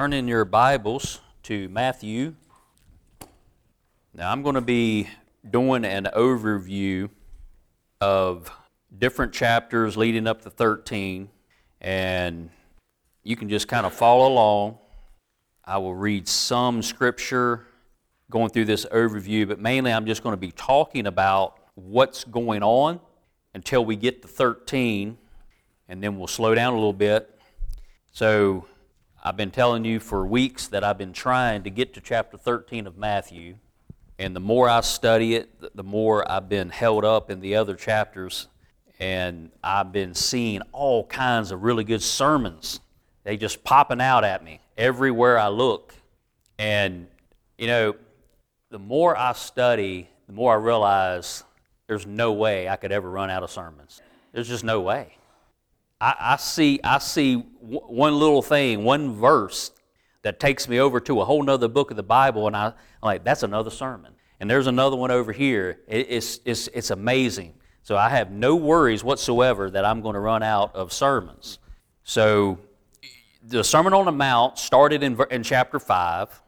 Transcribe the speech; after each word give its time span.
Turn 0.00 0.14
in 0.14 0.26
your 0.28 0.46
Bibles 0.46 1.20
to 1.42 1.68
Matthew. 1.68 2.34
Now, 4.14 4.32
I'm 4.32 4.42
going 4.42 4.54
to 4.54 4.62
be 4.62 5.10
doing 5.50 5.84
an 5.84 6.08
overview 6.16 7.10
of 8.00 8.50
different 8.98 9.34
chapters 9.34 9.98
leading 9.98 10.26
up 10.26 10.40
to 10.40 10.48
13, 10.48 11.28
and 11.82 12.48
you 13.24 13.36
can 13.36 13.50
just 13.50 13.68
kind 13.68 13.84
of 13.84 13.92
follow 13.92 14.26
along. 14.26 14.78
I 15.66 15.76
will 15.76 15.94
read 15.94 16.26
some 16.26 16.80
scripture 16.80 17.66
going 18.30 18.48
through 18.48 18.64
this 18.64 18.86
overview, 18.86 19.46
but 19.46 19.60
mainly 19.60 19.92
I'm 19.92 20.06
just 20.06 20.22
going 20.22 20.32
to 20.32 20.40
be 20.40 20.52
talking 20.52 21.06
about 21.08 21.58
what's 21.74 22.24
going 22.24 22.62
on 22.62 23.00
until 23.52 23.84
we 23.84 23.96
get 23.96 24.22
to 24.22 24.28
13, 24.28 25.18
and 25.90 26.02
then 26.02 26.16
we'll 26.16 26.26
slow 26.26 26.54
down 26.54 26.72
a 26.72 26.76
little 26.76 26.94
bit. 26.94 27.38
So, 28.12 28.64
I've 29.22 29.36
been 29.36 29.50
telling 29.50 29.84
you 29.84 30.00
for 30.00 30.26
weeks 30.26 30.68
that 30.68 30.82
I've 30.82 30.96
been 30.96 31.12
trying 31.12 31.64
to 31.64 31.70
get 31.70 31.92
to 31.94 32.00
chapter 32.00 32.38
13 32.38 32.86
of 32.86 32.96
Matthew. 32.96 33.56
And 34.18 34.34
the 34.34 34.40
more 34.40 34.66
I 34.66 34.80
study 34.80 35.34
it, 35.34 35.50
the 35.76 35.82
more 35.82 36.30
I've 36.30 36.48
been 36.48 36.70
held 36.70 37.04
up 37.04 37.30
in 37.30 37.40
the 37.40 37.56
other 37.56 37.74
chapters. 37.74 38.48
And 38.98 39.50
I've 39.62 39.92
been 39.92 40.14
seeing 40.14 40.62
all 40.72 41.04
kinds 41.04 41.50
of 41.50 41.62
really 41.62 41.84
good 41.84 42.02
sermons. 42.02 42.80
They 43.24 43.36
just 43.36 43.62
popping 43.62 44.00
out 44.00 44.24
at 44.24 44.42
me 44.42 44.60
everywhere 44.78 45.38
I 45.38 45.48
look. 45.48 45.94
And, 46.58 47.06
you 47.58 47.66
know, 47.66 47.96
the 48.70 48.78
more 48.78 49.16
I 49.18 49.34
study, 49.34 50.08
the 50.28 50.32
more 50.32 50.54
I 50.54 50.56
realize 50.56 51.44
there's 51.88 52.06
no 52.06 52.32
way 52.32 52.70
I 52.70 52.76
could 52.76 52.92
ever 52.92 53.10
run 53.10 53.28
out 53.28 53.42
of 53.42 53.50
sermons. 53.50 54.00
There's 54.32 54.48
just 54.48 54.64
no 54.64 54.80
way. 54.80 55.18
I, 56.00 56.14
I 56.18 56.36
see, 56.36 56.80
I 56.82 56.98
see 56.98 57.44
one 57.70 58.18
little 58.18 58.42
thing, 58.42 58.84
one 58.84 59.14
verse 59.14 59.70
that 60.22 60.40
takes 60.40 60.68
me 60.68 60.78
over 60.78 61.00
to 61.00 61.20
a 61.20 61.24
whole 61.24 61.48
other 61.48 61.68
book 61.68 61.90
of 61.90 61.96
the 61.96 62.02
Bible, 62.02 62.46
and 62.46 62.56
I, 62.56 62.66
am 62.66 62.74
like, 63.02 63.24
that's 63.24 63.42
another 63.42 63.70
sermon. 63.70 64.12
And 64.38 64.50
there's 64.50 64.66
another 64.66 64.96
one 64.96 65.10
over 65.10 65.32
here. 65.32 65.80
It, 65.86 66.06
it's, 66.10 66.40
it's, 66.44 66.68
it's 66.68 66.90
amazing. 66.90 67.54
So 67.82 67.96
I 67.96 68.08
have 68.10 68.30
no 68.30 68.56
worries 68.56 69.02
whatsoever 69.02 69.70
that 69.70 69.84
I'm 69.84 70.02
going 70.02 70.14
to 70.14 70.20
run 70.20 70.42
out 70.42 70.74
of 70.74 70.92
sermons. 70.92 71.58
So 72.04 72.58
the 73.42 73.64
Sermon 73.64 73.92
on 73.94 74.04
the 74.04 74.12
Mount 74.12 74.58
started 74.58 75.02
in, 75.02 75.18
in 75.30 75.42
chapter 75.42 75.78
5, 75.78 76.42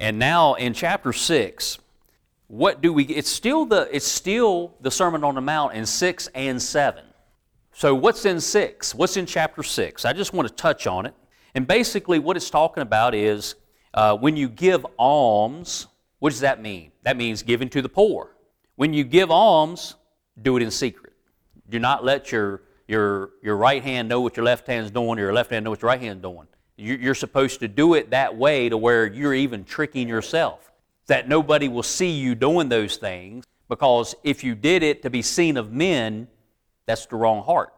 and 0.00 0.18
now 0.18 0.54
in 0.54 0.72
chapter 0.72 1.12
6, 1.12 1.78
what 2.48 2.80
do 2.80 2.92
we 2.94 3.04
it's 3.04 3.28
still 3.28 3.66
the 3.66 3.88
it's 3.94 4.06
still 4.06 4.74
the 4.80 4.90
sermon 4.90 5.22
on 5.22 5.34
the 5.34 5.40
mount 5.40 5.74
in 5.74 5.84
6 5.84 6.28
and 6.28 6.60
7 6.60 7.04
so, 7.78 7.94
what's 7.94 8.24
in 8.24 8.40
6? 8.40 8.92
What's 8.96 9.16
in 9.16 9.24
chapter 9.24 9.62
6? 9.62 10.04
I 10.04 10.12
just 10.12 10.32
want 10.32 10.48
to 10.48 10.54
touch 10.54 10.88
on 10.88 11.06
it. 11.06 11.14
And 11.54 11.64
basically, 11.64 12.18
what 12.18 12.36
it's 12.36 12.50
talking 12.50 12.82
about 12.82 13.14
is 13.14 13.54
uh, 13.94 14.16
when 14.16 14.36
you 14.36 14.48
give 14.48 14.84
alms, 14.98 15.86
what 16.18 16.30
does 16.30 16.40
that 16.40 16.60
mean? 16.60 16.90
That 17.04 17.16
means 17.16 17.44
giving 17.44 17.68
to 17.68 17.80
the 17.80 17.88
poor. 17.88 18.34
When 18.74 18.92
you 18.92 19.04
give 19.04 19.30
alms, 19.30 19.94
do 20.42 20.56
it 20.56 20.62
in 20.64 20.72
secret. 20.72 21.12
Do 21.68 21.78
not 21.78 22.04
let 22.04 22.32
your, 22.32 22.62
your, 22.88 23.30
your 23.44 23.56
right 23.56 23.80
hand 23.80 24.08
know 24.08 24.22
what 24.22 24.36
your 24.36 24.44
left 24.44 24.66
hand's 24.66 24.90
doing, 24.90 25.16
or 25.16 25.22
your 25.22 25.32
left 25.32 25.52
hand 25.52 25.62
know 25.64 25.70
what 25.70 25.80
your 25.80 25.90
right 25.90 26.00
hand's 26.00 26.20
doing. 26.20 26.48
You're 26.76 27.14
supposed 27.14 27.60
to 27.60 27.68
do 27.68 27.94
it 27.94 28.10
that 28.10 28.36
way 28.36 28.68
to 28.68 28.76
where 28.76 29.06
you're 29.06 29.34
even 29.34 29.62
tricking 29.62 30.08
yourself, 30.08 30.72
that 31.06 31.28
nobody 31.28 31.68
will 31.68 31.84
see 31.84 32.10
you 32.10 32.34
doing 32.34 32.68
those 32.68 32.96
things, 32.96 33.44
because 33.68 34.16
if 34.24 34.42
you 34.42 34.56
did 34.56 34.82
it 34.82 35.00
to 35.02 35.10
be 35.10 35.22
seen 35.22 35.56
of 35.56 35.70
men, 35.70 36.26
that's 36.88 37.06
the 37.06 37.16
wrong 37.16 37.44
heart. 37.44 37.72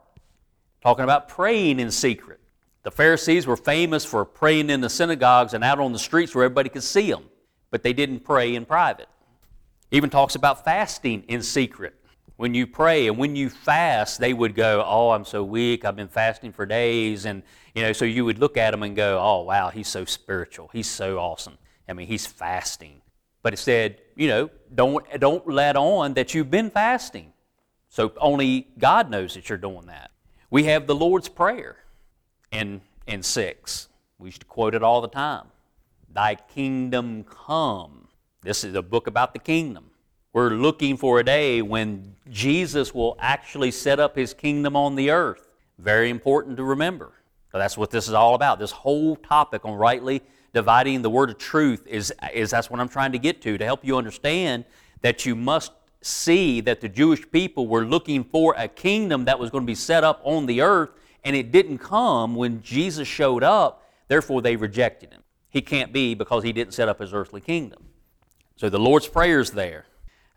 Talking 0.82 1.04
about 1.04 1.28
praying 1.28 1.80
in 1.80 1.90
secret. 1.90 2.40
The 2.84 2.90
Pharisees 2.90 3.46
were 3.46 3.56
famous 3.56 4.04
for 4.04 4.24
praying 4.24 4.70
in 4.70 4.80
the 4.80 4.88
synagogues 4.88 5.52
and 5.52 5.62
out 5.62 5.80
on 5.80 5.92
the 5.92 5.98
streets 5.98 6.34
where 6.34 6.44
everybody 6.44 6.70
could 6.70 6.82
see 6.82 7.10
them, 7.10 7.24
but 7.70 7.82
they 7.82 7.92
didn't 7.92 8.20
pray 8.20 8.54
in 8.54 8.64
private. 8.64 9.08
Even 9.90 10.08
talks 10.08 10.36
about 10.36 10.64
fasting 10.64 11.24
in 11.28 11.42
secret. 11.42 11.94
When 12.36 12.54
you 12.54 12.66
pray 12.66 13.08
and 13.08 13.18
when 13.18 13.36
you 13.36 13.50
fast, 13.50 14.18
they 14.18 14.32
would 14.32 14.54
go, 14.54 14.82
"Oh, 14.86 15.10
I'm 15.10 15.26
so 15.26 15.44
weak. 15.44 15.84
I've 15.84 15.96
been 15.96 16.08
fasting 16.08 16.52
for 16.52 16.64
days." 16.64 17.26
And 17.26 17.42
you 17.74 17.82
know, 17.82 17.92
so 17.92 18.06
you 18.06 18.24
would 18.24 18.38
look 18.38 18.56
at 18.56 18.70
them 18.70 18.82
and 18.82 18.96
go, 18.96 19.18
"Oh, 19.20 19.42
wow, 19.42 19.68
he's 19.68 19.88
so 19.88 20.06
spiritual. 20.06 20.70
He's 20.72 20.88
so 20.88 21.18
awesome. 21.18 21.58
I 21.86 21.92
mean, 21.92 22.06
he's 22.06 22.26
fasting." 22.26 23.02
But 23.42 23.52
it 23.52 23.58
said, 23.58 24.00
you 24.16 24.28
know, 24.28 24.50
don't 24.74 25.04
don't 25.20 25.46
let 25.48 25.76
on 25.76 26.14
that 26.14 26.32
you've 26.32 26.50
been 26.50 26.70
fasting. 26.70 27.32
So 27.90 28.12
only 28.18 28.68
God 28.78 29.10
knows 29.10 29.34
that 29.34 29.48
you're 29.48 29.58
doing 29.58 29.86
that. 29.86 30.12
We 30.48 30.64
have 30.64 30.86
the 30.86 30.94
Lord's 30.94 31.28
Prayer 31.28 31.76
in, 32.52 32.80
in 33.06 33.22
6. 33.22 33.88
We 34.18 34.28
used 34.28 34.40
to 34.40 34.46
quote 34.46 34.74
it 34.74 34.82
all 34.82 35.00
the 35.00 35.08
time. 35.08 35.46
Thy 36.12 36.36
kingdom 36.36 37.24
come. 37.24 38.08
This 38.42 38.64
is 38.64 38.74
a 38.74 38.82
book 38.82 39.06
about 39.06 39.32
the 39.32 39.38
kingdom. 39.38 39.90
We're 40.32 40.50
looking 40.50 40.96
for 40.96 41.18
a 41.18 41.24
day 41.24 41.62
when 41.62 42.14
Jesus 42.30 42.94
will 42.94 43.16
actually 43.18 43.72
set 43.72 43.98
up 43.98 44.14
his 44.14 44.32
kingdom 44.32 44.76
on 44.76 44.94
the 44.94 45.10
earth. 45.10 45.54
Very 45.78 46.10
important 46.10 46.56
to 46.58 46.64
remember. 46.64 47.12
So 47.50 47.58
that's 47.58 47.76
what 47.76 47.90
this 47.90 48.06
is 48.06 48.14
all 48.14 48.36
about. 48.36 48.60
This 48.60 48.70
whole 48.70 49.16
topic 49.16 49.64
on 49.64 49.74
rightly 49.74 50.22
dividing 50.52 51.02
the 51.02 51.10
word 51.10 51.30
of 51.30 51.38
truth 51.38 51.84
is, 51.88 52.12
is 52.32 52.50
that's 52.50 52.70
what 52.70 52.78
I'm 52.78 52.88
trying 52.88 53.12
to 53.12 53.18
get 53.18 53.42
to, 53.42 53.58
to 53.58 53.64
help 53.64 53.84
you 53.84 53.96
understand 53.96 54.64
that 55.02 55.26
you 55.26 55.34
must 55.34 55.72
see 56.02 56.60
that 56.62 56.80
the 56.80 56.88
Jewish 56.88 57.30
people 57.30 57.66
were 57.66 57.84
looking 57.84 58.24
for 58.24 58.54
a 58.56 58.68
kingdom 58.68 59.26
that 59.26 59.38
was 59.38 59.50
going 59.50 59.62
to 59.62 59.66
be 59.66 59.74
set 59.74 60.04
up 60.04 60.20
on 60.24 60.46
the 60.46 60.62
earth, 60.62 60.90
and 61.24 61.36
it 61.36 61.52
didn't 61.52 61.78
come 61.78 62.34
when 62.34 62.62
Jesus 62.62 63.06
showed 63.06 63.42
up, 63.42 63.86
therefore 64.08 64.40
they 64.42 64.56
rejected 64.56 65.12
him. 65.12 65.22
He 65.50 65.60
can't 65.60 65.92
be 65.92 66.14
because 66.14 66.44
he 66.44 66.52
didn't 66.52 66.74
set 66.74 66.88
up 66.88 67.00
his 67.00 67.12
earthly 67.12 67.40
kingdom. 67.40 67.84
So 68.56 68.68
the 68.68 68.78
Lord's 68.78 69.08
Prayer 69.08 69.40
is 69.40 69.50
there. 69.50 69.86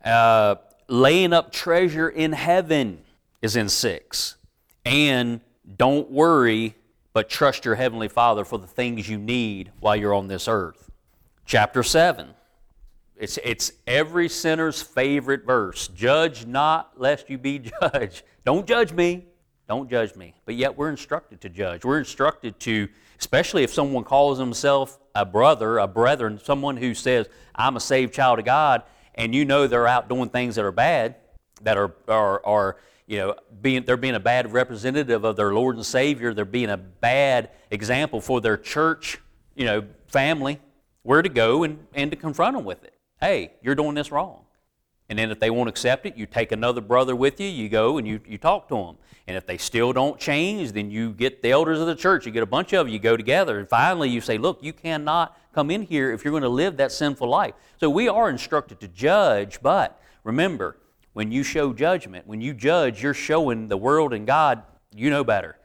Uh, 0.04 0.56
laying 0.88 1.32
up 1.32 1.52
treasure 1.52 2.08
in 2.08 2.32
heaven 2.32 3.02
is 3.40 3.56
in 3.56 3.68
6. 3.68 4.36
And 4.84 5.40
don't 5.76 6.10
worry, 6.10 6.74
but 7.12 7.30
trust 7.30 7.64
your 7.64 7.76
Heavenly 7.76 8.08
Father 8.08 8.44
for 8.44 8.58
the 8.58 8.66
things 8.66 9.08
you 9.08 9.16
need 9.16 9.70
while 9.80 9.96
you're 9.96 10.14
on 10.14 10.28
this 10.28 10.48
earth. 10.48 10.90
Chapter 11.46 11.82
7 11.82 12.34
it's, 13.24 13.38
it's 13.42 13.72
every 13.86 14.28
sinner's 14.28 14.82
favorite 14.82 15.46
verse. 15.46 15.88
Judge 15.88 16.44
not, 16.44 17.00
lest 17.00 17.30
you 17.30 17.38
be 17.38 17.58
judged. 17.80 18.22
Don't 18.44 18.66
judge 18.66 18.92
me. 18.92 19.24
Don't 19.66 19.88
judge 19.88 20.14
me. 20.14 20.34
But 20.44 20.56
yet 20.56 20.76
we're 20.76 20.90
instructed 20.90 21.40
to 21.40 21.48
judge. 21.48 21.86
We're 21.86 21.98
instructed 21.98 22.60
to, 22.60 22.86
especially 23.18 23.62
if 23.62 23.72
someone 23.72 24.04
calls 24.04 24.38
himself 24.38 24.98
a 25.14 25.24
brother, 25.24 25.78
a 25.78 25.86
brethren, 25.86 26.38
someone 26.38 26.76
who 26.76 26.92
says, 26.92 27.26
I'm 27.54 27.76
a 27.76 27.80
saved 27.80 28.12
child 28.12 28.40
of 28.40 28.44
God, 28.44 28.82
and 29.14 29.34
you 29.34 29.46
know 29.46 29.66
they're 29.66 29.88
out 29.88 30.06
doing 30.06 30.28
things 30.28 30.56
that 30.56 30.64
are 30.66 30.72
bad, 30.72 31.16
that 31.62 31.78
are, 31.78 31.94
are, 32.06 32.44
are 32.44 32.76
you 33.06 33.16
know, 33.16 33.34
being, 33.62 33.84
they're 33.84 33.96
being 33.96 34.16
a 34.16 34.20
bad 34.20 34.52
representative 34.52 35.24
of 35.24 35.36
their 35.36 35.54
Lord 35.54 35.76
and 35.76 35.86
Savior, 35.86 36.34
they're 36.34 36.44
being 36.44 36.68
a 36.68 36.76
bad 36.76 37.48
example 37.70 38.20
for 38.20 38.42
their 38.42 38.58
church, 38.58 39.18
you 39.54 39.64
know, 39.64 39.84
family, 40.08 40.60
where 41.04 41.22
to 41.22 41.30
go 41.30 41.62
and, 41.62 41.86
and 41.94 42.10
to 42.10 42.18
confront 42.18 42.54
them 42.54 42.66
with 42.66 42.84
it 42.84 42.93
hey, 43.24 43.52
you're 43.62 43.74
doing 43.74 43.94
this 43.94 44.12
wrong. 44.12 44.44
And 45.08 45.18
then 45.18 45.30
if 45.30 45.40
they 45.40 45.48
won't 45.48 45.68
accept 45.68 46.04
it, 46.04 46.16
you 46.16 46.26
take 46.26 46.52
another 46.52 46.82
brother 46.82 47.16
with 47.16 47.40
you, 47.40 47.48
you 47.48 47.70
go 47.70 47.96
and 47.96 48.06
you, 48.06 48.20
you 48.26 48.36
talk 48.36 48.68
to 48.68 48.74
them. 48.74 48.96
And 49.26 49.34
if 49.36 49.46
they 49.46 49.56
still 49.56 49.94
don't 49.94 50.18
change, 50.18 50.72
then 50.72 50.90
you 50.90 51.12
get 51.12 51.42
the 51.42 51.50
elders 51.50 51.80
of 51.80 51.86
the 51.86 51.94
church, 51.94 52.26
you 52.26 52.32
get 52.32 52.42
a 52.42 52.46
bunch 52.46 52.74
of 52.74 52.86
you, 52.86 52.94
you 52.94 52.98
go 52.98 53.16
together. 53.16 53.58
And 53.58 53.68
finally 53.68 54.10
you 54.10 54.20
say, 54.20 54.36
look, 54.36 54.62
you 54.62 54.74
cannot 54.74 55.38
come 55.54 55.70
in 55.70 55.82
here 55.82 56.12
if 56.12 56.22
you're 56.22 56.32
going 56.32 56.42
to 56.42 56.48
live 56.50 56.76
that 56.76 56.92
sinful 56.92 57.28
life. 57.28 57.54
So 57.80 57.88
we 57.88 58.08
are 58.08 58.28
instructed 58.28 58.78
to 58.80 58.88
judge, 58.88 59.62
but 59.62 60.00
remember, 60.22 60.76
when 61.14 61.32
you 61.32 61.42
show 61.44 61.72
judgment, 61.72 62.26
when 62.26 62.42
you 62.42 62.52
judge, 62.52 63.02
you're 63.02 63.14
showing 63.14 63.68
the 63.68 63.76
world 63.78 64.12
and 64.12 64.26
God, 64.26 64.62
you 64.94 65.08
know 65.08 65.24
better. 65.24 65.56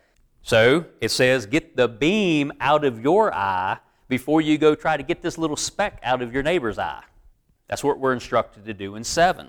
So 0.43 0.85
it 1.01 1.11
says, 1.11 1.45
get 1.45 1.75
the 1.75 1.89
beam 1.89 2.53
out 2.61 2.85
of 2.85 3.01
your 3.01 3.33
eye 3.33 3.79
before 4.07 4.39
you 4.41 4.57
go 4.57 4.75
try 4.75 4.95
to 4.95 5.03
get 5.03 5.21
this 5.21 5.37
little 5.37 5.57
speck 5.57 5.99
out 6.03 6.21
of 6.21 6.33
your 6.33 6.43
neighbor's 6.43 6.79
eye. 6.79 7.03
That's 7.69 7.83
what 7.83 7.99
we're 7.99 8.13
instructed 8.13 8.65
to 8.65 8.73
do 8.73 8.95
in 8.95 9.03
7. 9.03 9.47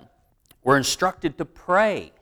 We're 0.63 0.77
instructed 0.77 1.37
to 1.39 1.45
pray, 1.45 2.13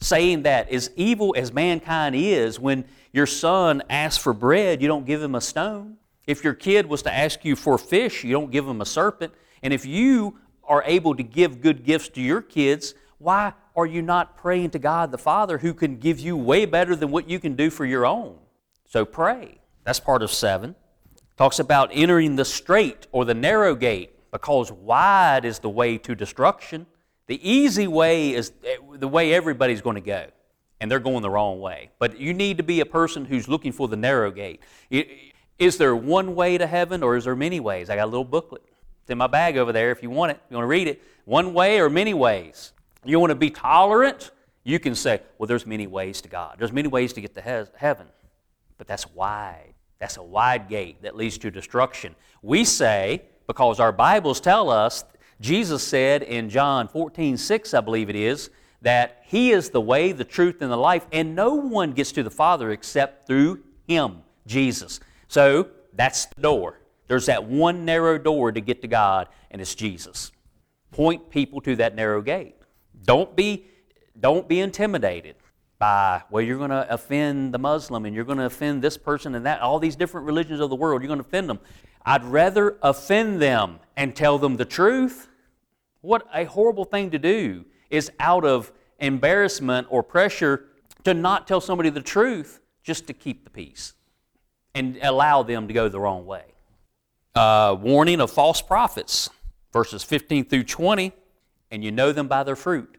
saying 0.00 0.42
that 0.42 0.68
as 0.68 0.90
evil 0.96 1.34
as 1.36 1.52
mankind 1.52 2.14
is, 2.14 2.60
when 2.60 2.84
your 3.12 3.26
son 3.26 3.82
asks 3.88 4.22
for 4.22 4.34
bread, 4.34 4.82
you 4.82 4.86
don't 4.88 5.06
give 5.06 5.22
him 5.22 5.34
a 5.34 5.40
stone. 5.40 5.96
If 6.26 6.44
your 6.44 6.52
kid 6.52 6.86
was 6.86 7.02
to 7.02 7.14
ask 7.14 7.44
you 7.44 7.56
for 7.56 7.78
fish, 7.78 8.22
you 8.22 8.32
don't 8.32 8.50
give 8.50 8.68
him 8.68 8.82
a 8.82 8.86
serpent. 8.86 9.32
And 9.62 9.72
if 9.72 9.86
you 9.86 10.38
are 10.64 10.82
able 10.84 11.14
to 11.14 11.22
give 11.22 11.62
good 11.62 11.84
gifts 11.84 12.10
to 12.10 12.20
your 12.20 12.42
kids, 12.42 12.94
why 13.18 13.54
are 13.74 13.86
you 13.86 14.02
not 14.02 14.36
praying 14.36 14.70
to 14.70 14.78
God 14.78 15.10
the 15.10 15.18
Father 15.18 15.56
who 15.56 15.72
can 15.72 15.96
give 15.96 16.20
you 16.20 16.36
way 16.36 16.66
better 16.66 16.94
than 16.94 17.10
what 17.10 17.30
you 17.30 17.40
can 17.40 17.56
do 17.56 17.70
for 17.70 17.86
your 17.86 18.04
own? 18.04 18.36
So 18.84 19.06
pray. 19.06 19.58
That's 19.84 20.00
part 20.00 20.22
of 20.22 20.30
7. 20.30 20.74
Talks 21.38 21.58
about 21.58 21.90
entering 21.92 22.36
the 22.36 22.44
straight 22.44 23.06
or 23.12 23.24
the 23.24 23.34
narrow 23.34 23.74
gate 23.74 24.15
because 24.30 24.70
wide 24.72 25.44
is 25.44 25.58
the 25.58 25.70
way 25.70 25.98
to 25.98 26.14
destruction. 26.14 26.86
The 27.26 27.48
easy 27.48 27.86
way 27.86 28.34
is 28.34 28.52
eh, 28.64 28.76
the 28.94 29.08
way 29.08 29.34
everybody's 29.34 29.80
going 29.80 29.96
to 29.96 30.00
go, 30.00 30.26
and 30.80 30.90
they're 30.90 31.00
going 31.00 31.22
the 31.22 31.30
wrong 31.30 31.60
way. 31.60 31.90
But 31.98 32.18
you 32.18 32.32
need 32.34 32.56
to 32.58 32.62
be 32.62 32.80
a 32.80 32.86
person 32.86 33.24
who's 33.24 33.48
looking 33.48 33.72
for 33.72 33.88
the 33.88 33.96
narrow 33.96 34.30
gate. 34.30 34.60
Is 35.58 35.78
there 35.78 35.96
one 35.96 36.34
way 36.34 36.58
to 36.58 36.66
heaven 36.66 37.02
or 37.02 37.16
is 37.16 37.24
there 37.24 37.36
many 37.36 37.60
ways? 37.60 37.88
I 37.88 37.96
got 37.96 38.04
a 38.04 38.06
little 38.06 38.24
booklet. 38.24 38.62
It's 39.02 39.10
in 39.10 39.18
my 39.18 39.26
bag 39.26 39.56
over 39.56 39.72
there 39.72 39.90
if 39.90 40.02
you 40.02 40.10
want 40.10 40.32
it. 40.32 40.40
You 40.50 40.56
want 40.56 40.64
to 40.64 40.68
read 40.68 40.88
it. 40.88 41.02
One 41.24 41.54
way 41.54 41.80
or 41.80 41.88
many 41.88 42.12
ways. 42.12 42.72
You 43.04 43.18
want 43.20 43.30
to 43.30 43.36
be 43.36 43.50
tolerant? 43.50 44.30
You 44.64 44.78
can 44.78 44.94
say, 44.94 45.22
well, 45.38 45.46
there's 45.46 45.64
many 45.64 45.86
ways 45.86 46.20
to 46.22 46.28
God. 46.28 46.56
There's 46.58 46.72
many 46.72 46.88
ways 46.88 47.12
to 47.14 47.20
get 47.20 47.34
to 47.34 47.40
he- 47.40 47.78
heaven. 47.78 48.08
But 48.78 48.86
that's 48.86 49.08
wide. 49.14 49.74
That's 49.98 50.16
a 50.16 50.22
wide 50.22 50.68
gate 50.68 51.02
that 51.02 51.16
leads 51.16 51.38
to 51.38 51.50
destruction. 51.50 52.14
We 52.42 52.64
say, 52.64 53.22
because 53.46 53.80
our 53.80 53.92
Bibles 53.92 54.40
tell 54.40 54.70
us, 54.70 55.04
Jesus 55.40 55.82
said 55.82 56.22
in 56.22 56.48
John 56.48 56.88
14, 56.88 57.36
6, 57.36 57.74
I 57.74 57.80
believe 57.80 58.08
it 58.10 58.16
is, 58.16 58.50
that 58.82 59.22
He 59.26 59.52
is 59.52 59.70
the 59.70 59.80
way, 59.80 60.12
the 60.12 60.24
truth, 60.24 60.62
and 60.62 60.70
the 60.70 60.76
life, 60.76 61.06
and 61.12 61.34
no 61.34 61.54
one 61.54 61.92
gets 61.92 62.12
to 62.12 62.22
the 62.22 62.30
Father 62.30 62.70
except 62.70 63.26
through 63.26 63.62
Him, 63.86 64.18
Jesus. 64.46 65.00
So 65.28 65.68
that's 65.94 66.26
the 66.26 66.42
door. 66.42 66.80
There's 67.08 67.26
that 67.26 67.44
one 67.44 67.84
narrow 67.84 68.18
door 68.18 68.52
to 68.52 68.60
get 68.60 68.82
to 68.82 68.88
God, 68.88 69.28
and 69.50 69.60
it's 69.60 69.74
Jesus. 69.74 70.32
Point 70.90 71.30
people 71.30 71.60
to 71.62 71.76
that 71.76 71.94
narrow 71.94 72.22
gate. 72.22 72.56
Don't 73.04 73.36
be, 73.36 73.66
don't 74.18 74.48
be 74.48 74.60
intimidated 74.60 75.36
by, 75.78 76.22
well, 76.30 76.42
you're 76.42 76.58
going 76.58 76.70
to 76.70 76.86
offend 76.92 77.52
the 77.52 77.58
Muslim 77.58 78.06
and 78.06 78.14
you're 78.14 78.24
going 78.24 78.38
to 78.38 78.46
offend 78.46 78.82
this 78.82 78.96
person 78.96 79.34
and 79.34 79.44
that, 79.44 79.60
all 79.60 79.78
these 79.78 79.94
different 79.94 80.26
religions 80.26 80.60
of 80.60 80.70
the 80.70 80.76
world, 80.76 81.02
you're 81.02 81.08
going 81.08 81.20
to 81.20 81.26
offend 81.26 81.48
them. 81.48 81.60
I'd 82.06 82.24
rather 82.24 82.78
offend 82.82 83.42
them 83.42 83.80
and 83.96 84.14
tell 84.14 84.38
them 84.38 84.56
the 84.56 84.64
truth. 84.64 85.28
What 86.02 86.26
a 86.32 86.44
horrible 86.44 86.84
thing 86.84 87.10
to 87.10 87.18
do 87.18 87.64
is 87.90 88.12
out 88.20 88.44
of 88.44 88.70
embarrassment 89.00 89.88
or 89.90 90.04
pressure 90.04 90.66
to 91.02 91.12
not 91.14 91.48
tell 91.48 91.60
somebody 91.60 91.90
the 91.90 92.00
truth 92.00 92.60
just 92.84 93.08
to 93.08 93.12
keep 93.12 93.42
the 93.42 93.50
peace 93.50 93.94
and 94.72 94.98
allow 95.02 95.42
them 95.42 95.66
to 95.66 95.74
go 95.74 95.88
the 95.88 95.98
wrong 95.98 96.24
way. 96.24 96.44
Uh, 97.34 97.76
warning 97.78 98.20
of 98.20 98.30
false 98.30 98.62
prophets, 98.62 99.28
verses 99.72 100.04
15 100.04 100.44
through 100.44 100.64
20, 100.64 101.12
and 101.72 101.82
you 101.82 101.90
know 101.90 102.12
them 102.12 102.28
by 102.28 102.44
their 102.44 102.56
fruit. 102.56 102.96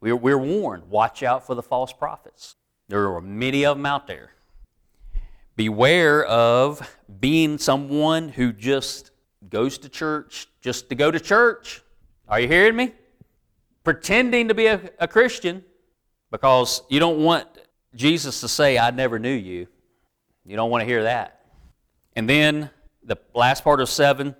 We're, 0.00 0.16
we're 0.16 0.38
warned 0.38 0.88
watch 0.88 1.22
out 1.22 1.46
for 1.46 1.54
the 1.54 1.62
false 1.62 1.92
prophets. 1.92 2.56
There 2.88 3.14
are 3.14 3.20
many 3.20 3.64
of 3.64 3.76
them 3.76 3.86
out 3.86 4.06
there. 4.06 4.30
Beware 5.56 6.24
of 6.24 6.98
being 7.20 7.58
someone 7.58 8.30
who 8.30 8.52
just 8.52 9.10
goes 9.48 9.78
to 9.78 9.88
church 9.88 10.48
just 10.60 10.88
to 10.88 10.94
go 10.94 11.10
to 11.10 11.20
church. 11.20 11.82
Are 12.28 12.40
you 12.40 12.48
hearing 12.48 12.76
me? 12.76 12.92
Pretending 13.84 14.48
to 14.48 14.54
be 14.54 14.66
a, 14.66 14.80
a 14.98 15.08
Christian 15.08 15.64
because 16.30 16.82
you 16.88 17.00
don't 17.00 17.22
want 17.22 17.46
Jesus 17.94 18.40
to 18.40 18.48
say, 18.48 18.78
I 18.78 18.90
never 18.90 19.18
knew 19.18 19.34
you. 19.34 19.66
You 20.46 20.56
don't 20.56 20.70
want 20.70 20.82
to 20.82 20.86
hear 20.86 21.02
that. 21.02 21.44
And 22.16 22.28
then 22.28 22.70
the 23.04 23.18
last 23.34 23.64
part 23.64 23.80
of 23.80 23.88
seven, 23.88 24.34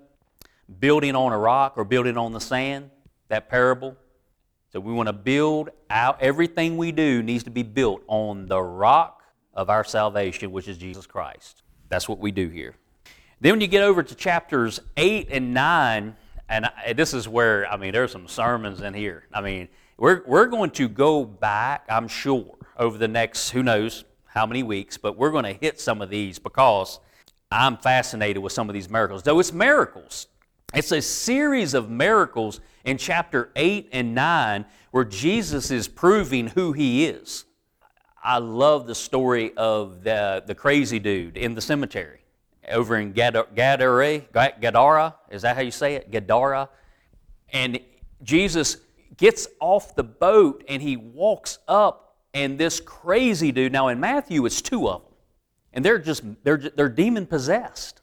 building 0.79 1.14
on 1.14 1.32
a 1.32 1.38
rock 1.38 1.75
or 1.76 1.85
building 1.85 2.17
on 2.17 2.32
the 2.32 2.41
sand, 2.41 2.91
that 3.29 3.49
parable. 3.49 3.97
So 4.73 4.81
we 4.81 4.93
want 4.93 5.09
to 5.09 5.12
build 5.12 5.70
out, 5.91 6.23
everything 6.23 6.79
we 6.79 6.93
do 6.93 7.23
needs 7.23 7.44
to 7.44 7.50
be 7.50 7.62
built 7.62 8.03
on 8.06 8.47
the 8.47 8.62
rock 8.62 9.22
of 9.54 9.70
our 9.70 9.84
salvation, 9.84 10.52
which 10.52 10.69
is 10.69 10.78
Jesus 10.78 11.06
Christ. 11.06 11.62
That's 11.88 12.08
what 12.08 12.19
we 12.19 12.31
do 12.31 12.49
here. 12.49 12.75
Then 13.40 13.52
when 13.52 13.60
you 13.60 13.66
get 13.66 13.82
over 13.82 14.02
to 14.02 14.14
chapters 14.14 14.81
8 14.96 15.28
and 15.31 15.52
9, 15.52 16.16
and 16.49 16.70
this 16.94 17.14
is 17.14 17.28
where, 17.28 17.70
I 17.70 17.76
mean, 17.76 17.93
there's 17.93 18.12
some 18.12 18.28
sermons 18.28 18.81
in 18.81 18.94
here. 18.94 19.25
I 19.32 19.40
mean, 19.40 19.69
we're, 19.96 20.22
we're 20.26 20.46
going 20.46 20.70
to 20.72 20.88
go 20.88 21.25
back, 21.25 21.84
I'm 21.88 22.08
sure, 22.08 22.56
over 22.76 22.99
the 22.99 23.08
next, 23.08 23.50
who 23.50 23.62
knows, 23.62 24.04
how 24.26 24.46
many 24.46 24.62
weeks, 24.62 24.96
but 24.96 25.19
we're 25.19 25.31
going 25.31 25.44
to 25.44 25.52
hit 25.52 25.78
some 25.78 26.00
of 26.00 26.08
these 26.08 26.38
because 26.38 27.00
I'm 27.50 27.76
fascinated 27.76 28.43
with 28.43 28.52
some 28.52 28.70
of 28.70 28.75
these 28.75 28.88
miracles. 28.88 29.22
Though 29.22 29.38
it's 29.40 29.52
miracles, 29.52 30.28
it's 30.75 30.90
a 30.90 31.02
series 31.02 31.75
of 31.75 31.90
miracles 31.90 32.60
in 32.84 32.96
chapter 32.96 33.50
8 33.54 33.90
and 33.93 34.14
9 34.14 34.64
where 34.90 35.04
Jesus 35.04 35.70
is 35.70 35.87
proving 35.87 36.49
who 36.49 36.72
he 36.72 37.04
is. 37.04 37.44
I 38.23 38.39
love 38.39 38.87
the 38.87 38.95
story 38.95 39.53
of 39.57 40.05
the, 40.05 40.43
the 40.47 40.55
crazy 40.55 40.99
dude 40.99 41.37
in 41.37 41.55
the 41.55 41.61
cemetery 41.61 42.21
over 42.69 42.97
in 42.97 43.13
Gadara, 43.13 43.47
Gadara, 43.53 45.15
is 45.31 45.43
that 45.43 45.57
how 45.57 45.63
you 45.63 45.71
say 45.71 45.95
it? 45.97 46.11
Gadara. 46.11 46.69
And 47.53 47.81
Jesus 48.23 48.77
gets 49.17 49.49
off 49.61 49.95
the 49.97 50.05
boat 50.05 50.65
and 50.69 50.81
he 50.81 50.97
walks 50.97 51.59
up 51.67 52.03
and 52.35 52.59
this 52.59 52.81
crazy 52.81 53.53
dude, 53.53 53.73
now 53.73 53.89
in 53.89 54.01
Matthew, 54.01 54.47
it's 54.47 54.63
two 54.63 54.89
of 54.89 55.03
them. 55.03 55.13
And 55.75 55.85
they're 55.85 55.99
just, 55.99 56.23
they're, 56.45 56.57
they're 56.57 56.89
demon 56.89 57.27
possessed. 57.27 58.01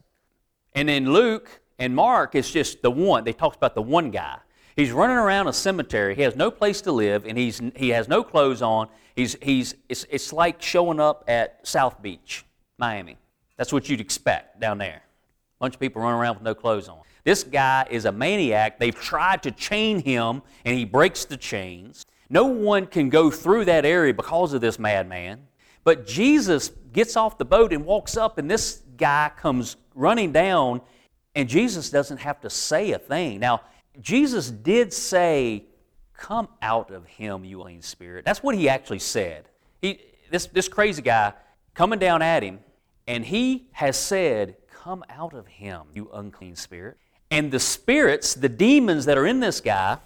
And 0.73 0.89
in 0.89 1.11
Luke 1.11 1.61
and 1.79 1.95
Mark, 1.95 2.35
it's 2.35 2.51
just 2.51 2.81
the 2.81 2.91
one. 2.91 3.23
They 3.23 3.33
talk 3.33 3.55
about 3.55 3.75
the 3.75 3.81
one 3.81 4.11
guy. 4.11 4.37
He's 4.79 4.93
running 4.93 5.17
around 5.17 5.47
a 5.47 5.51
cemetery. 5.51 6.15
He 6.15 6.21
has 6.21 6.37
no 6.37 6.49
place 6.49 6.79
to 6.83 6.93
live, 6.93 7.25
and 7.25 7.37
he's, 7.37 7.61
he 7.75 7.89
has 7.89 8.07
no 8.07 8.23
clothes 8.23 8.61
on. 8.61 8.87
He's, 9.13 9.35
he's, 9.41 9.75
it's, 9.89 10.05
it's 10.09 10.31
like 10.31 10.61
showing 10.61 11.01
up 11.01 11.25
at 11.27 11.67
South 11.67 12.01
Beach, 12.01 12.45
Miami. 12.77 13.17
That's 13.57 13.73
what 13.73 13.89
you'd 13.89 13.99
expect 13.99 14.61
down 14.61 14.77
there. 14.77 15.01
A 15.03 15.59
bunch 15.59 15.73
of 15.73 15.81
people 15.81 16.01
running 16.01 16.17
around 16.17 16.35
with 16.35 16.43
no 16.43 16.55
clothes 16.55 16.87
on. 16.87 16.99
This 17.25 17.43
guy 17.43 17.87
is 17.89 18.05
a 18.05 18.11
maniac. 18.13 18.79
They've 18.79 18.95
tried 18.95 19.43
to 19.43 19.51
chain 19.51 19.99
him, 19.99 20.41
and 20.63 20.77
he 20.77 20.85
breaks 20.85 21.25
the 21.25 21.35
chains. 21.35 22.05
No 22.29 22.45
one 22.45 22.85
can 22.85 23.09
go 23.09 23.29
through 23.29 23.65
that 23.65 23.83
area 23.83 24.13
because 24.13 24.53
of 24.53 24.61
this 24.61 24.79
madman. 24.79 25.45
But 25.83 26.07
Jesus 26.07 26.71
gets 26.93 27.17
off 27.17 27.37
the 27.37 27.43
boat 27.43 27.73
and 27.73 27.83
walks 27.83 28.15
up, 28.15 28.37
and 28.37 28.49
this 28.49 28.81
guy 28.95 29.29
comes 29.35 29.75
running 29.93 30.31
down, 30.31 30.79
and 31.35 31.49
Jesus 31.49 31.89
doesn't 31.89 32.19
have 32.19 32.39
to 32.39 32.49
say 32.49 32.93
a 32.93 32.97
thing. 32.97 33.41
Now, 33.41 33.59
Jesus 33.99 34.49
did 34.49 34.93
say, 34.93 35.65
Come 36.13 36.49
out 36.61 36.91
of 36.91 37.05
him, 37.05 37.45
you 37.45 37.59
unclean 37.59 37.81
spirit. 37.81 38.25
That's 38.25 38.43
what 38.43 38.55
he 38.55 38.67
actually 38.67 38.99
said. 38.99 39.47
He, 39.81 40.01
this, 40.29 40.47
this 40.47 40.67
crazy 40.67 41.01
guy 41.01 41.33
coming 41.73 41.97
down 41.97 42.21
at 42.21 42.43
him, 42.43 42.59
and 43.07 43.23
he 43.23 43.67
has 43.71 43.97
said, 43.97 44.57
Come 44.69 45.03
out 45.09 45.33
of 45.33 45.47
him, 45.47 45.83
you 45.93 46.09
unclean 46.13 46.55
spirit. 46.55 46.97
And 47.31 47.51
the 47.51 47.59
spirits, 47.59 48.33
the 48.33 48.49
demons 48.49 49.05
that 49.05 49.17
are 49.17 49.27
in 49.27 49.39
this 49.39 49.61
guy, 49.61 49.97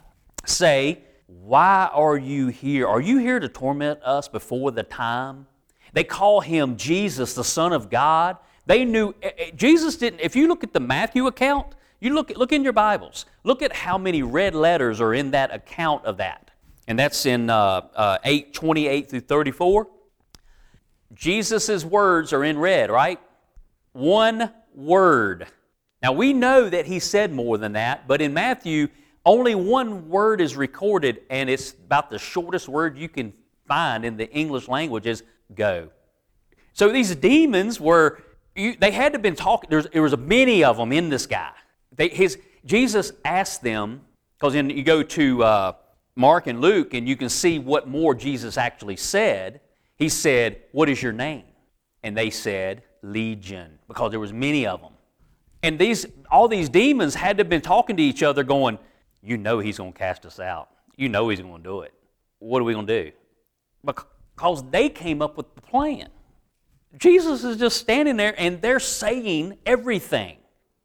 say, 0.46 1.00
why 1.42 1.90
are 1.94 2.18
you 2.18 2.48
here? 2.48 2.88
Are 2.88 3.02
you 3.02 3.18
here 3.18 3.40
to 3.40 3.50
torment 3.50 4.02
us 4.04 4.28
before 4.28 4.72
the 4.72 4.84
time? 4.84 5.48
They 5.94 6.04
call 6.04 6.42
him 6.42 6.78
Jesus, 6.78 7.34
the 7.34 7.44
Son 7.44 7.74
of 7.74 7.90
God. 7.90 8.38
They 8.66 8.86
knew 8.86 9.14
eh, 9.22 9.32
eh, 9.38 9.52
Jesus 9.56 9.98
didn't. 9.98 10.22
If 10.22 10.36
you 10.36 10.48
look 10.48 10.64
at 10.64 10.74
the 10.74 10.80
Matthew 10.80 11.28
account, 11.28 11.76
you 12.04 12.14
look 12.14 12.30
look 12.32 12.52
in 12.52 12.64
your 12.64 12.74
Bibles. 12.74 13.26
Look 13.44 13.62
at 13.62 13.74
how 13.74 13.98
many 13.98 14.24
red 14.24 14.56
letters 14.56 15.00
are 15.00 15.14
in 15.14 15.32
that 15.32 15.54
account 15.54 16.06
of 16.06 16.18
that, 16.18 16.52
and 16.88 17.00
that's 17.00 17.26
in 17.26 17.50
uh, 17.50 17.82
uh, 17.96 18.18
eight 18.24 18.54
twenty 18.54 18.88
eight 18.88 19.10
through 19.10 19.22
thirty 19.22 19.52
four. 19.52 19.88
Jesus' 21.14 21.86
words 21.86 22.34
are 22.34 22.44
in 22.44 22.58
red, 22.58 22.90
right? 22.90 23.20
One 23.94 24.52
word. 24.74 25.48
Now 26.02 26.12
we 26.12 26.34
know 26.34 26.70
that 26.70 26.88
he 26.88 27.00
said 27.00 27.32
more 27.32 27.58
than 27.58 27.74
that, 27.74 28.08
but 28.08 28.22
in 28.22 28.34
Matthew 28.34 28.90
only 29.26 29.56
one 29.56 30.10
word 30.10 30.42
is 30.42 30.58
recorded, 30.58 31.22
and 31.30 31.50
it's 31.50 31.72
about 31.72 32.10
the 32.10 32.20
shortest 32.20 32.68
word 32.68 32.98
you 32.98 33.08
can 33.08 33.32
find 33.66 34.04
in 34.04 34.18
the 34.18 34.30
English 34.32 34.68
language 34.68 35.06
is 35.06 35.24
go. 35.56 35.90
So 36.74 36.92
these 36.92 37.16
demons 37.16 37.80
were, 37.80 38.22
they 38.56 38.92
had 38.92 39.14
to 39.14 39.18
have 39.18 39.22
been 39.22 39.38
talking, 39.38 39.70
there 39.70 40.02
was 40.02 40.18
many 40.18 40.64
of 40.66 40.76
them 40.76 40.92
in 40.92 41.08
this 41.10 41.26
guy. 41.26 41.52
They, 41.96 42.10
his, 42.10 42.38
Jesus 42.66 43.12
asked 43.24 43.64
them, 43.64 44.02
because 44.38 44.54
then 44.54 44.70
you 44.70 44.84
go 44.84 45.04
to 45.04 45.44
uh, 45.44 45.74
Mark 46.16 46.48
and 46.48 46.62
Luke, 46.62 46.94
and 46.94 47.08
you 47.08 47.16
can 47.16 47.30
see 47.30 47.60
what 47.60 47.88
more 47.88 48.14
Jesus 48.14 48.58
actually 48.58 48.98
said. 48.98 49.62
He 49.96 50.10
said, 50.10 50.62
What 50.72 50.90
is 50.90 51.02
your 51.02 51.14
name? 51.14 51.44
And 52.04 52.18
they 52.18 52.30
said, 52.30 52.84
Legion, 53.02 53.80
because 53.88 54.12
there 54.12 54.20
was 54.20 54.34
many 54.34 54.66
of 54.66 54.82
them. 54.82 54.94
And 55.62 55.80
these, 55.80 56.06
all 56.30 56.48
these 56.48 56.68
demons 56.70 57.16
had 57.16 57.38
to 57.38 57.42
have 57.42 57.50
been 57.50 57.62
talking 57.62 57.96
to 57.98 58.04
each 58.04 58.22
other, 58.22 58.44
going, 58.44 58.78
you 59.22 59.38
know 59.38 59.60
he's 59.60 59.78
going 59.78 59.94
to 59.94 59.98
cast 59.98 60.26
us 60.26 60.40
out. 60.40 60.70
You 60.98 61.10
know 61.10 61.30
he's 61.30 61.40
going 61.40 61.58
to 61.58 61.64
do 61.64 61.82
it. 61.82 61.94
What 62.40 62.62
are 62.62 62.66
we 62.66 62.74
going 62.74 62.88
to 62.88 63.04
do? 63.06 63.12
Because 63.86 64.70
they 64.70 64.90
came 64.90 65.22
up 65.22 65.38
with 65.38 65.56
the 65.56 65.62
plan. 65.62 66.10
Jesus 66.98 67.44
is 67.44 67.58
just 67.58 67.78
standing 67.78 68.18
there 68.18 68.36
and 68.38 68.62
they're 68.62 68.80
saying 68.80 69.58
everything. 69.66 70.38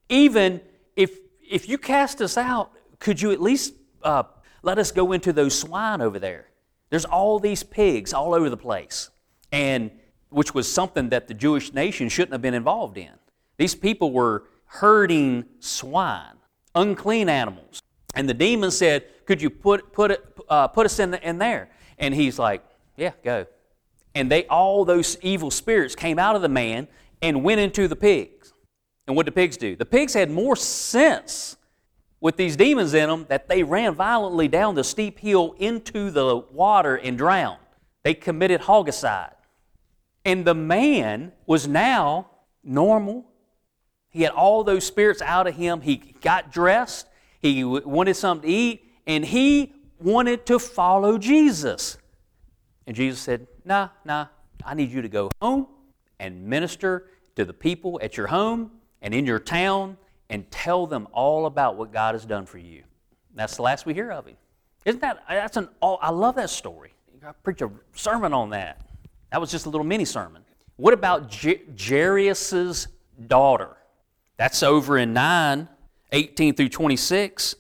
Even 0.08 0.60
if, 0.98 1.16
if 1.48 1.68
you 1.68 1.78
cast 1.78 2.20
us 2.20 2.36
out, 2.36 2.72
could 2.98 3.22
you 3.22 3.30
at 3.30 3.40
least 3.40 3.72
uh, 4.02 4.24
let 4.62 4.78
us 4.78 4.90
go 4.90 5.12
into 5.12 5.32
those 5.32 5.56
swine 5.56 6.00
over 6.00 6.18
there? 6.18 6.48
There's 6.90 7.04
all 7.04 7.38
these 7.38 7.62
pigs 7.62 8.12
all 8.12 8.34
over 8.34 8.50
the 8.50 8.56
place, 8.56 9.10
and 9.52 9.92
which 10.30 10.54
was 10.54 10.70
something 10.70 11.10
that 11.10 11.28
the 11.28 11.34
Jewish 11.34 11.72
nation 11.72 12.08
shouldn't 12.08 12.32
have 12.32 12.42
been 12.42 12.52
involved 12.52 12.98
in. 12.98 13.12
These 13.58 13.76
people 13.76 14.10
were 14.12 14.44
herding 14.64 15.44
swine, 15.60 16.34
unclean 16.74 17.28
animals. 17.28 17.80
And 18.16 18.28
the 18.28 18.34
demon 18.34 18.72
said, 18.72 19.04
Could 19.24 19.40
you 19.40 19.50
put, 19.50 19.92
put, 19.92 20.10
it, 20.10 20.38
uh, 20.48 20.66
put 20.66 20.84
us 20.84 20.98
in, 20.98 21.12
the, 21.12 21.28
in 21.28 21.38
there? 21.38 21.70
And 21.98 22.12
he's 22.12 22.40
like, 22.40 22.64
Yeah, 22.96 23.12
go. 23.22 23.46
And 24.16 24.32
they 24.32 24.46
all 24.46 24.84
those 24.84 25.16
evil 25.22 25.52
spirits 25.52 25.94
came 25.94 26.18
out 26.18 26.34
of 26.34 26.42
the 26.42 26.48
man 26.48 26.88
and 27.22 27.44
went 27.44 27.60
into 27.60 27.86
the 27.86 27.96
pigs. 27.96 28.38
And 29.08 29.16
what 29.16 29.24
did 29.24 29.32
the 29.32 29.40
pigs 29.40 29.56
do? 29.56 29.74
The 29.74 29.86
pigs 29.86 30.12
had 30.12 30.30
more 30.30 30.54
sense 30.54 31.56
with 32.20 32.36
these 32.36 32.56
demons 32.56 32.92
in 32.92 33.08
them 33.08 33.24
that 33.30 33.48
they 33.48 33.62
ran 33.62 33.94
violently 33.94 34.48
down 34.48 34.74
the 34.74 34.84
steep 34.84 35.18
hill 35.18 35.56
into 35.58 36.10
the 36.10 36.36
water 36.36 36.96
and 36.96 37.16
drowned. 37.16 37.58
They 38.02 38.12
committed 38.12 38.60
hogicide. 38.60 39.32
And 40.26 40.44
the 40.44 40.54
man 40.54 41.32
was 41.46 41.66
now 41.66 42.28
normal. 42.62 43.24
He 44.10 44.22
had 44.22 44.32
all 44.32 44.62
those 44.62 44.84
spirits 44.84 45.22
out 45.22 45.46
of 45.46 45.56
him. 45.56 45.80
He 45.80 45.96
got 46.20 46.52
dressed. 46.52 47.06
He 47.40 47.64
wanted 47.64 48.14
something 48.14 48.46
to 48.46 48.54
eat. 48.54 48.92
And 49.06 49.24
he 49.24 49.72
wanted 49.98 50.44
to 50.46 50.58
follow 50.58 51.16
Jesus. 51.16 51.96
And 52.86 52.94
Jesus 52.94 53.20
said, 53.20 53.46
Nah, 53.64 53.88
nah, 54.04 54.26
I 54.62 54.74
need 54.74 54.90
you 54.90 55.00
to 55.00 55.08
go 55.08 55.30
home 55.40 55.66
and 56.20 56.44
minister 56.44 57.06
to 57.36 57.46
the 57.46 57.54
people 57.54 57.98
at 58.02 58.18
your 58.18 58.26
home 58.26 58.72
and 59.02 59.14
in 59.14 59.26
your 59.26 59.38
town 59.38 59.96
and 60.30 60.50
tell 60.50 60.86
them 60.86 61.08
all 61.12 61.46
about 61.46 61.76
what 61.76 61.92
God 61.92 62.14
has 62.14 62.24
done 62.24 62.46
for 62.46 62.58
you. 62.58 62.82
That's 63.34 63.56
the 63.56 63.62
last 63.62 63.86
we 63.86 63.94
hear 63.94 64.10
of 64.10 64.26
him. 64.26 64.36
Isn't 64.84 65.00
that, 65.00 65.22
that's 65.28 65.56
an, 65.56 65.68
oh, 65.82 65.96
I 65.96 66.10
love 66.10 66.36
that 66.36 66.50
story. 66.50 66.92
I 67.26 67.32
preach 67.42 67.62
a 67.62 67.70
sermon 67.94 68.32
on 68.32 68.50
that. 68.50 68.80
That 69.30 69.40
was 69.40 69.50
just 69.50 69.66
a 69.66 69.70
little 69.70 69.86
mini 69.86 70.04
sermon. 70.04 70.42
What 70.76 70.94
about 70.94 71.34
Jairus' 71.34 72.86
daughter? 73.26 73.76
That's 74.36 74.62
over 74.62 74.98
in 74.98 75.12
9, 75.12 75.68
18 76.12 76.54
through 76.54 76.68
26. 76.68 77.56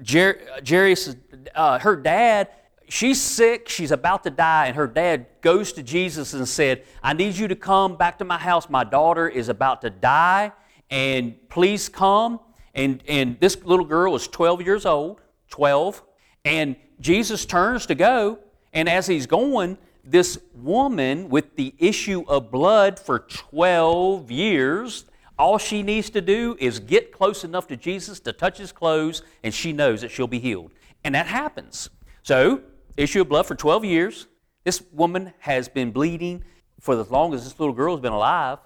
Jer- 0.00 0.40
Jairus, 0.66 1.14
uh, 1.54 1.78
her 1.78 1.96
dad, 1.96 2.48
she's 2.88 3.20
sick, 3.20 3.68
she's 3.68 3.90
about 3.90 4.24
to 4.24 4.30
die, 4.30 4.66
and 4.66 4.76
her 4.76 4.86
dad 4.86 5.26
goes 5.42 5.72
to 5.74 5.82
Jesus 5.82 6.32
and 6.32 6.48
said, 6.48 6.84
I 7.02 7.12
need 7.12 7.36
you 7.36 7.48
to 7.48 7.56
come 7.56 7.96
back 7.96 8.18
to 8.18 8.24
my 8.24 8.38
house. 8.38 8.68
My 8.70 8.84
daughter 8.84 9.28
is 9.28 9.48
about 9.48 9.82
to 9.82 9.90
die 9.90 10.52
and 10.92 11.48
please 11.48 11.88
come. 11.88 12.38
And, 12.74 13.02
and 13.08 13.40
this 13.40 13.64
little 13.64 13.86
girl 13.86 14.12
was 14.12 14.28
12 14.28 14.62
years 14.62 14.86
old, 14.86 15.20
12. 15.48 16.02
And 16.44 16.76
Jesus 17.00 17.46
turns 17.46 17.86
to 17.86 17.94
go, 17.94 18.38
and 18.72 18.88
as 18.88 19.06
he's 19.06 19.26
going, 19.26 19.78
this 20.04 20.38
woman 20.54 21.28
with 21.30 21.56
the 21.56 21.74
issue 21.78 22.24
of 22.28 22.50
blood 22.50 22.98
for 22.98 23.20
12 23.20 24.30
years, 24.30 25.06
all 25.38 25.56
she 25.56 25.82
needs 25.82 26.10
to 26.10 26.20
do 26.20 26.56
is 26.60 26.78
get 26.78 27.10
close 27.10 27.42
enough 27.42 27.66
to 27.68 27.76
Jesus 27.76 28.20
to 28.20 28.32
touch 28.32 28.58
his 28.58 28.70
clothes, 28.70 29.22
and 29.42 29.54
she 29.54 29.72
knows 29.72 30.02
that 30.02 30.10
she'll 30.10 30.26
be 30.26 30.38
healed. 30.38 30.72
And 31.04 31.14
that 31.14 31.26
happens. 31.26 31.88
So, 32.22 32.60
issue 32.96 33.22
of 33.22 33.30
blood 33.30 33.46
for 33.46 33.54
12 33.54 33.84
years. 33.84 34.26
This 34.64 34.82
woman 34.92 35.32
has 35.38 35.68
been 35.68 35.90
bleeding 35.90 36.44
for 36.80 37.00
as 37.00 37.10
long 37.10 37.32
as 37.32 37.44
this 37.44 37.58
little 37.58 37.74
girl 37.74 37.94
has 37.96 38.02
been 38.02 38.12
alive. 38.12 38.58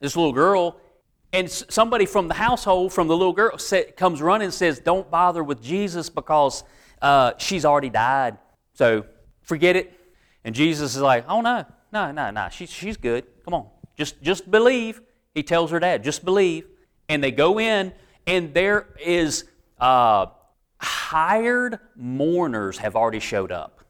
This 0.00 0.16
little 0.16 0.32
girl 0.32 0.80
and 1.32 1.50
somebody 1.50 2.04
from 2.04 2.28
the 2.28 2.34
household, 2.34 2.92
from 2.92 3.08
the 3.08 3.16
little 3.16 3.32
girl, 3.32 3.56
comes 3.96 4.20
running 4.20 4.46
and 4.46 4.54
says, 4.54 4.78
Don't 4.78 5.10
bother 5.10 5.42
with 5.42 5.62
Jesus 5.62 6.10
because 6.10 6.62
uh, 7.00 7.32
she's 7.38 7.64
already 7.64 7.88
died. 7.88 8.38
So 8.74 9.06
forget 9.42 9.76
it. 9.76 9.98
And 10.44 10.54
Jesus 10.54 10.94
is 10.94 11.00
like, 11.00 11.24
Oh, 11.28 11.40
no, 11.40 11.64
no, 11.92 12.12
no, 12.12 12.30
no. 12.30 12.48
She, 12.50 12.66
she's 12.66 12.96
good. 12.96 13.24
Come 13.44 13.54
on. 13.54 13.68
Just, 13.96 14.22
just 14.22 14.50
believe. 14.50 15.00
He 15.34 15.42
tells 15.42 15.70
her 15.70 15.80
dad, 15.80 16.04
Just 16.04 16.24
believe. 16.24 16.66
And 17.08 17.24
they 17.24 17.30
go 17.30 17.58
in, 17.58 17.92
and 18.26 18.52
there 18.52 18.88
is 19.04 19.44
uh, 19.80 20.26
hired 20.78 21.78
mourners 21.96 22.78
have 22.78 22.94
already 22.94 23.20
showed 23.20 23.52
up. 23.52 23.80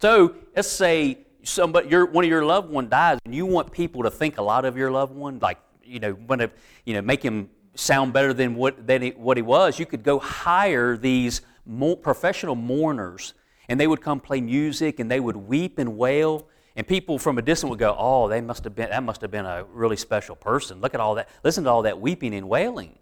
So 0.00 0.34
let's 0.54 0.68
say 0.68 1.18
somebody, 1.42 1.88
your, 1.88 2.06
one 2.06 2.24
of 2.24 2.30
your 2.30 2.44
loved 2.44 2.70
one 2.70 2.88
dies, 2.88 3.18
and 3.24 3.34
you 3.34 3.44
want 3.44 3.72
people 3.72 4.04
to 4.04 4.10
think 4.10 4.38
a 4.38 4.42
lot 4.42 4.64
of 4.64 4.76
your 4.76 4.90
loved 4.90 5.14
one, 5.14 5.38
like 5.40 5.58
you 5.90 6.00
know, 6.00 6.16
want 6.28 6.40
to, 6.40 6.50
you 6.84 6.94
know, 6.94 7.02
make 7.02 7.22
him 7.22 7.50
sound 7.74 8.12
better 8.12 8.32
than 8.32 8.54
what, 8.54 8.86
than 8.86 9.02
he, 9.02 9.10
what 9.10 9.36
he 9.36 9.42
was, 9.42 9.78
you 9.78 9.86
could 9.86 10.02
go 10.02 10.18
hire 10.18 10.96
these 10.96 11.42
professional 12.02 12.54
mourners, 12.54 13.34
and 13.68 13.78
they 13.78 13.86
would 13.86 14.00
come 14.00 14.20
play 14.20 14.40
music, 14.40 15.00
and 15.00 15.10
they 15.10 15.20
would 15.20 15.36
weep 15.36 15.78
and 15.78 15.96
wail. 15.96 16.46
And 16.76 16.86
people 16.86 17.18
from 17.18 17.36
a 17.38 17.42
distance 17.42 17.68
would 17.68 17.78
go, 17.78 17.94
"Oh, 17.98 18.28
they 18.28 18.40
must 18.40 18.64
have 18.64 18.74
been. 18.74 18.90
That 18.90 19.02
must 19.02 19.20
have 19.20 19.30
been 19.30 19.44
a 19.44 19.64
really 19.64 19.96
special 19.96 20.36
person. 20.36 20.80
Look 20.80 20.94
at 20.94 21.00
all 21.00 21.16
that. 21.16 21.28
Listen 21.44 21.64
to 21.64 21.70
all 21.70 21.82
that 21.82 22.00
weeping 22.00 22.34
and 22.34 22.48
wailing." 22.48 22.96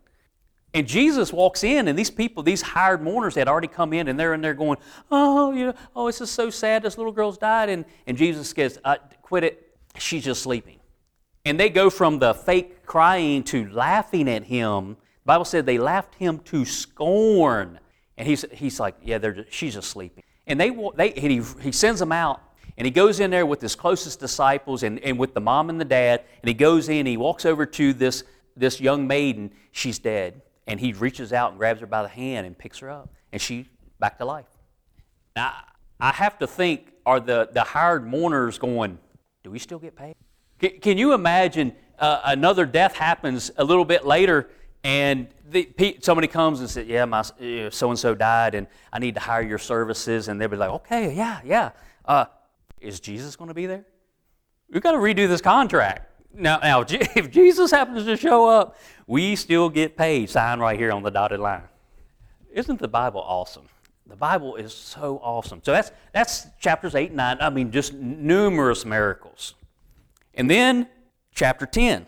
And 0.74 0.86
Jesus 0.86 1.32
walks 1.32 1.64
in, 1.64 1.88
and 1.88 1.98
these 1.98 2.10
people, 2.10 2.42
these 2.42 2.60
hired 2.60 3.02
mourners, 3.02 3.34
had 3.34 3.48
already 3.48 3.68
come 3.68 3.92
in, 3.92 4.08
and 4.08 4.18
they're 4.18 4.34
in 4.34 4.40
there 4.40 4.54
going, 4.54 4.78
"Oh, 5.10 5.52
you 5.52 5.66
know, 5.66 5.74
oh, 5.94 6.06
this 6.06 6.20
is 6.20 6.30
so 6.30 6.50
sad. 6.50 6.82
This 6.82 6.98
little 6.98 7.12
girl's 7.12 7.38
died." 7.38 7.68
And 7.68 7.84
and 8.06 8.16
Jesus 8.16 8.50
says, 8.50 8.78
uh, 8.84 8.96
"Quit 9.22 9.44
it. 9.44 9.76
She's 9.98 10.24
just 10.24 10.42
sleeping." 10.42 10.77
And 11.44 11.58
they 11.58 11.70
go 11.70 11.90
from 11.90 12.18
the 12.18 12.34
fake 12.34 12.84
crying 12.84 13.42
to 13.44 13.68
laughing 13.70 14.28
at 14.28 14.44
him. 14.44 14.90
The 14.90 15.26
Bible 15.26 15.44
said 15.44 15.66
they 15.66 15.78
laughed 15.78 16.14
him 16.16 16.38
to 16.40 16.64
scorn. 16.64 17.78
And 18.16 18.26
he's, 18.26 18.44
he's 18.52 18.80
like, 18.80 18.96
yeah, 19.02 19.18
they're 19.18 19.32
just, 19.32 19.52
she's 19.52 19.74
just 19.74 19.90
sleeping. 19.90 20.24
And 20.46 20.60
they, 20.60 20.70
they, 20.96 21.10
he, 21.10 21.42
he 21.60 21.72
sends 21.72 22.00
them 22.00 22.10
out, 22.10 22.40
and 22.76 22.86
he 22.86 22.90
goes 22.90 23.20
in 23.20 23.30
there 23.30 23.44
with 23.44 23.60
his 23.60 23.74
closest 23.74 24.18
disciples 24.18 24.82
and, 24.82 24.98
and 25.00 25.18
with 25.18 25.34
the 25.34 25.40
mom 25.40 25.68
and 25.68 25.80
the 25.80 25.84
dad, 25.84 26.24
and 26.42 26.48
he 26.48 26.54
goes 26.54 26.88
in, 26.88 27.06
he 27.06 27.16
walks 27.16 27.44
over 27.44 27.66
to 27.66 27.92
this, 27.92 28.24
this 28.56 28.80
young 28.80 29.06
maiden. 29.06 29.52
She's 29.72 29.98
dead. 29.98 30.42
And 30.66 30.80
he 30.80 30.92
reaches 30.92 31.32
out 31.32 31.50
and 31.50 31.58
grabs 31.58 31.80
her 31.80 31.86
by 31.86 32.02
the 32.02 32.08
hand 32.08 32.46
and 32.46 32.56
picks 32.56 32.78
her 32.78 32.90
up. 32.90 33.12
And 33.32 33.40
she's 33.40 33.66
back 33.98 34.18
to 34.18 34.24
life. 34.24 34.46
Now, 35.34 35.54
I 36.00 36.12
have 36.12 36.38
to 36.38 36.46
think, 36.46 36.92
are 37.06 37.20
the, 37.20 37.48
the 37.52 37.62
hired 37.62 38.06
mourners 38.06 38.58
going, 38.58 38.98
do 39.44 39.50
we 39.50 39.58
still 39.58 39.78
get 39.78 39.96
paid? 39.96 40.14
Can 40.58 40.98
you 40.98 41.12
imagine 41.12 41.72
uh, 41.98 42.20
another 42.24 42.66
death 42.66 42.94
happens 42.94 43.50
a 43.56 43.64
little 43.64 43.84
bit 43.84 44.06
later 44.06 44.48
and 44.84 45.28
the, 45.50 45.98
somebody 46.02 46.28
comes 46.28 46.60
and 46.60 46.68
says, 46.68 46.86
Yeah, 46.86 47.04
my 47.04 47.22
so 47.22 47.90
and 47.90 47.98
so 47.98 48.14
died 48.14 48.54
and 48.54 48.66
I 48.92 48.98
need 48.98 49.14
to 49.14 49.20
hire 49.20 49.42
your 49.42 49.58
services? 49.58 50.28
And 50.28 50.40
they'll 50.40 50.48
be 50.48 50.56
like, 50.56 50.70
Okay, 50.70 51.14
yeah, 51.14 51.40
yeah. 51.44 51.70
Uh, 52.04 52.26
is 52.80 53.00
Jesus 53.00 53.36
going 53.36 53.48
to 53.48 53.54
be 53.54 53.66
there? 53.66 53.84
We've 54.70 54.82
got 54.82 54.92
to 54.92 54.98
redo 54.98 55.28
this 55.28 55.40
contract. 55.40 56.10
Now, 56.34 56.58
now, 56.58 56.84
if 56.88 57.30
Jesus 57.30 57.70
happens 57.70 58.04
to 58.04 58.16
show 58.16 58.46
up, 58.48 58.76
we 59.06 59.34
still 59.36 59.68
get 59.68 59.96
paid. 59.96 60.30
Sign 60.30 60.60
right 60.60 60.78
here 60.78 60.92
on 60.92 61.02
the 61.02 61.10
dotted 61.10 61.40
line. 61.40 61.62
Isn't 62.52 62.78
the 62.78 62.88
Bible 62.88 63.20
awesome? 63.20 63.64
The 64.06 64.16
Bible 64.16 64.56
is 64.56 64.72
so 64.72 65.20
awesome. 65.22 65.60
So 65.62 65.72
that's, 65.72 65.92
that's 66.12 66.46
chapters 66.60 66.94
8 66.94 67.08
and 67.08 67.16
9. 67.16 67.38
I 67.40 67.50
mean, 67.50 67.70
just 67.70 67.92
numerous 67.94 68.84
miracles. 68.84 69.54
And 70.38 70.48
then, 70.48 70.88
chapter 71.34 71.66
10, 71.66 72.06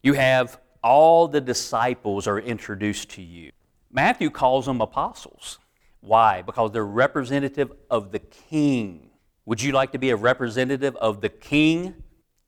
you 0.00 0.12
have 0.12 0.60
all 0.82 1.26
the 1.26 1.40
disciples 1.40 2.28
are 2.28 2.38
introduced 2.38 3.10
to 3.10 3.22
you. 3.22 3.50
Matthew 3.90 4.30
calls 4.30 4.66
them 4.66 4.80
apostles. 4.80 5.58
Why? 6.00 6.42
Because 6.42 6.70
they're 6.70 6.86
representative 6.86 7.72
of 7.90 8.12
the 8.12 8.20
king. 8.20 9.10
Would 9.44 9.60
you 9.60 9.72
like 9.72 9.90
to 9.90 9.98
be 9.98 10.10
a 10.10 10.16
representative 10.16 10.94
of 10.96 11.20
the 11.20 11.28
king? 11.28 11.96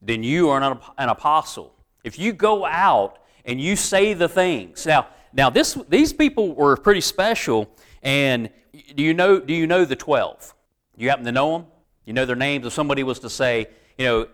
Then 0.01 0.23
you 0.23 0.49
are 0.49 0.61
not 0.61 0.95
an 0.97 1.09
apostle. 1.09 1.75
If 2.05 2.17
you 2.17 2.33
go 2.33 2.65
out 2.65 3.19
and 3.45 3.61
you 3.61 3.75
say 3.75 4.15
the 4.15 4.29
things. 4.29 4.87
Now, 4.87 5.09
now 5.33 5.51
this, 5.51 5.77
these 5.89 6.13
people 6.13 6.55
were 6.55 6.77
pretty 6.77 7.01
special. 7.01 7.69
And 8.01 8.49
do 8.95 9.03
you 9.03 9.13
know, 9.13 9.41
do 9.41 9.55
you 9.55 9.67
know 9.67 9.85
the 9.85 9.97
12? 9.97 10.55
Do 10.97 11.03
you 11.03 11.11
happen 11.11 11.25
to 11.25 11.33
know 11.33 11.59
them? 11.59 11.67
You 12.05 12.13
know 12.13 12.25
their 12.27 12.37
names? 12.37 12.65
If 12.65 12.75
somebody 12.75 13.03
was 13.03 13.19
to 13.21 13.31
say, 13.31 13.67
you 13.99 14.05
know, 14.05 14.29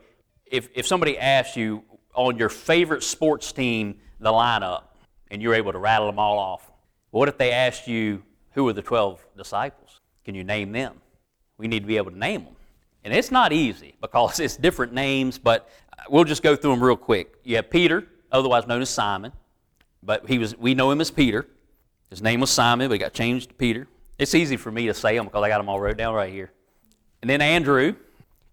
if, 0.47 0.69
if 0.75 0.87
somebody 0.87 1.19
asked 1.19 1.57
you 1.57 1.83
on 2.15 2.39
your 2.39 2.49
favorite 2.49 3.03
sports 3.03 3.53
team 3.53 3.99
the 4.21 4.31
lineup 4.31 4.85
and 5.31 5.43
you're 5.43 5.55
able 5.55 5.73
to 5.73 5.79
rattle 5.79 6.07
them 6.07 6.19
all 6.19 6.39
off, 6.39 6.71
what 7.11 7.29
if 7.29 7.39
they 7.39 7.53
asked 7.53 7.87
you 7.87 8.23
who 8.53 8.69
are 8.69 8.73
the 8.73 8.83
12 8.83 9.25
disciples? 9.37 10.01
Can 10.25 10.35
you 10.35 10.45
name 10.45 10.73
them? 10.73 10.95
We 11.59 11.69
need 11.69 11.81
to 11.81 11.87
be 11.87 11.97
able 11.97 12.11
to 12.11 12.19
name 12.19 12.45
them. 12.45 12.57
And 13.05 13.13
it's 13.13 13.31
not 13.31 13.53
easy 13.53 13.95
because 14.01 14.41
it's 14.41 14.57
different 14.57 14.93
names, 14.93 15.39
but 15.39 15.69
we'll 16.09 16.25
just 16.25 16.43
go 16.43 16.57
through 16.57 16.73
them 16.73 16.83
real 16.83 16.97
quick. 16.97 17.35
You 17.45 17.57
have 17.57 17.71
Peter, 17.71 18.07
otherwise 18.33 18.67
known 18.67 18.83
as 18.83 18.91
Simon, 18.91 19.33
but 20.03 20.29
he 20.29 20.39
was, 20.39 20.57
we 20.57 20.75
know 20.75 20.91
him 20.91 21.01
as 21.01 21.11
Peter. 21.11 21.47
His 22.11 22.23
name 22.23 22.41
was 22.41 22.51
Simon, 22.51 22.89
but 22.89 22.95
he 22.95 22.99
got 22.99 23.13
changed 23.13 23.51
to 23.51 23.55
Peter. 23.55 23.87
It's 24.19 24.35
easy 24.35 24.57
for 24.57 24.71
me 24.71 24.87
to 24.87 24.95
say 24.95 25.17
them 25.17 25.27
because 25.27 25.43
I 25.43 25.49
got 25.49 25.59
them 25.59 25.69
all 25.69 25.81
wrote 25.81 25.97
down 25.97 26.15
right 26.15 26.33
here. 26.33 26.53
And 27.21 27.29
then 27.29 27.41
Andrew, 27.41 27.95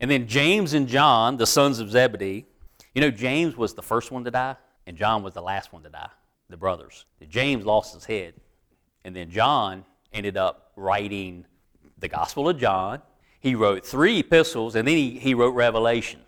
and 0.01 0.09
then 0.09 0.27
James 0.27 0.73
and 0.73 0.87
John, 0.87 1.37
the 1.37 1.45
sons 1.45 1.79
of 1.79 1.91
Zebedee. 1.91 2.45
You 2.95 3.01
know, 3.01 3.11
James 3.11 3.55
was 3.55 3.75
the 3.75 3.83
first 3.83 4.11
one 4.11 4.25
to 4.25 4.31
die, 4.31 4.55
and 4.87 4.97
John 4.97 5.21
was 5.21 5.35
the 5.35 5.43
last 5.43 5.71
one 5.71 5.83
to 5.83 5.89
die, 5.89 6.09
the 6.49 6.57
brothers. 6.57 7.05
James 7.29 7.65
lost 7.65 7.93
his 7.93 8.03
head. 8.03 8.33
And 9.05 9.15
then 9.15 9.29
John 9.29 9.85
ended 10.11 10.37
up 10.37 10.71
writing 10.75 11.45
the 11.99 12.07
Gospel 12.07 12.49
of 12.49 12.57
John. 12.57 13.01
He 13.39 13.53
wrote 13.53 13.85
three 13.85 14.19
epistles, 14.19 14.75
and 14.75 14.87
then 14.87 14.97
he, 14.97 15.19
he 15.19 15.35
wrote 15.35 15.51
Revelation. 15.51 16.19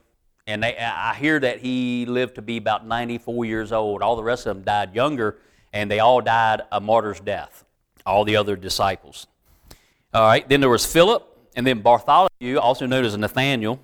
And 0.45 0.63
they, 0.63 0.77
I 0.77 1.15
hear 1.15 1.39
that 1.39 1.59
he 1.59 2.05
lived 2.05 2.35
to 2.35 2.43
be 2.43 2.57
about 2.57 2.85
94 2.85 3.45
years 3.45 3.71
old. 3.71 4.03
All 4.03 4.15
the 4.15 4.23
rest 4.23 4.45
of 4.45 4.55
them 4.55 4.63
died 4.63 4.93
younger, 4.93 5.39
and 5.71 5.89
they 5.89 5.99
all 5.99 6.21
died 6.21 6.61
a 6.71 6.79
martyr's 6.79 7.19
death, 7.19 7.65
all 8.05 8.23
the 8.23 8.35
other 8.35 8.55
disciples. 8.55 9.25
All 10.13 10.21
right, 10.21 10.47
then 10.47 10.61
there 10.61 10.69
was 10.69 10.85
Philip, 10.85 11.27
and 11.55 11.65
then 11.65 11.81
Bartholomew, 11.81 12.57
also 12.57 12.85
known 12.85 13.05
as 13.05 13.15
Nathaniel, 13.17 13.79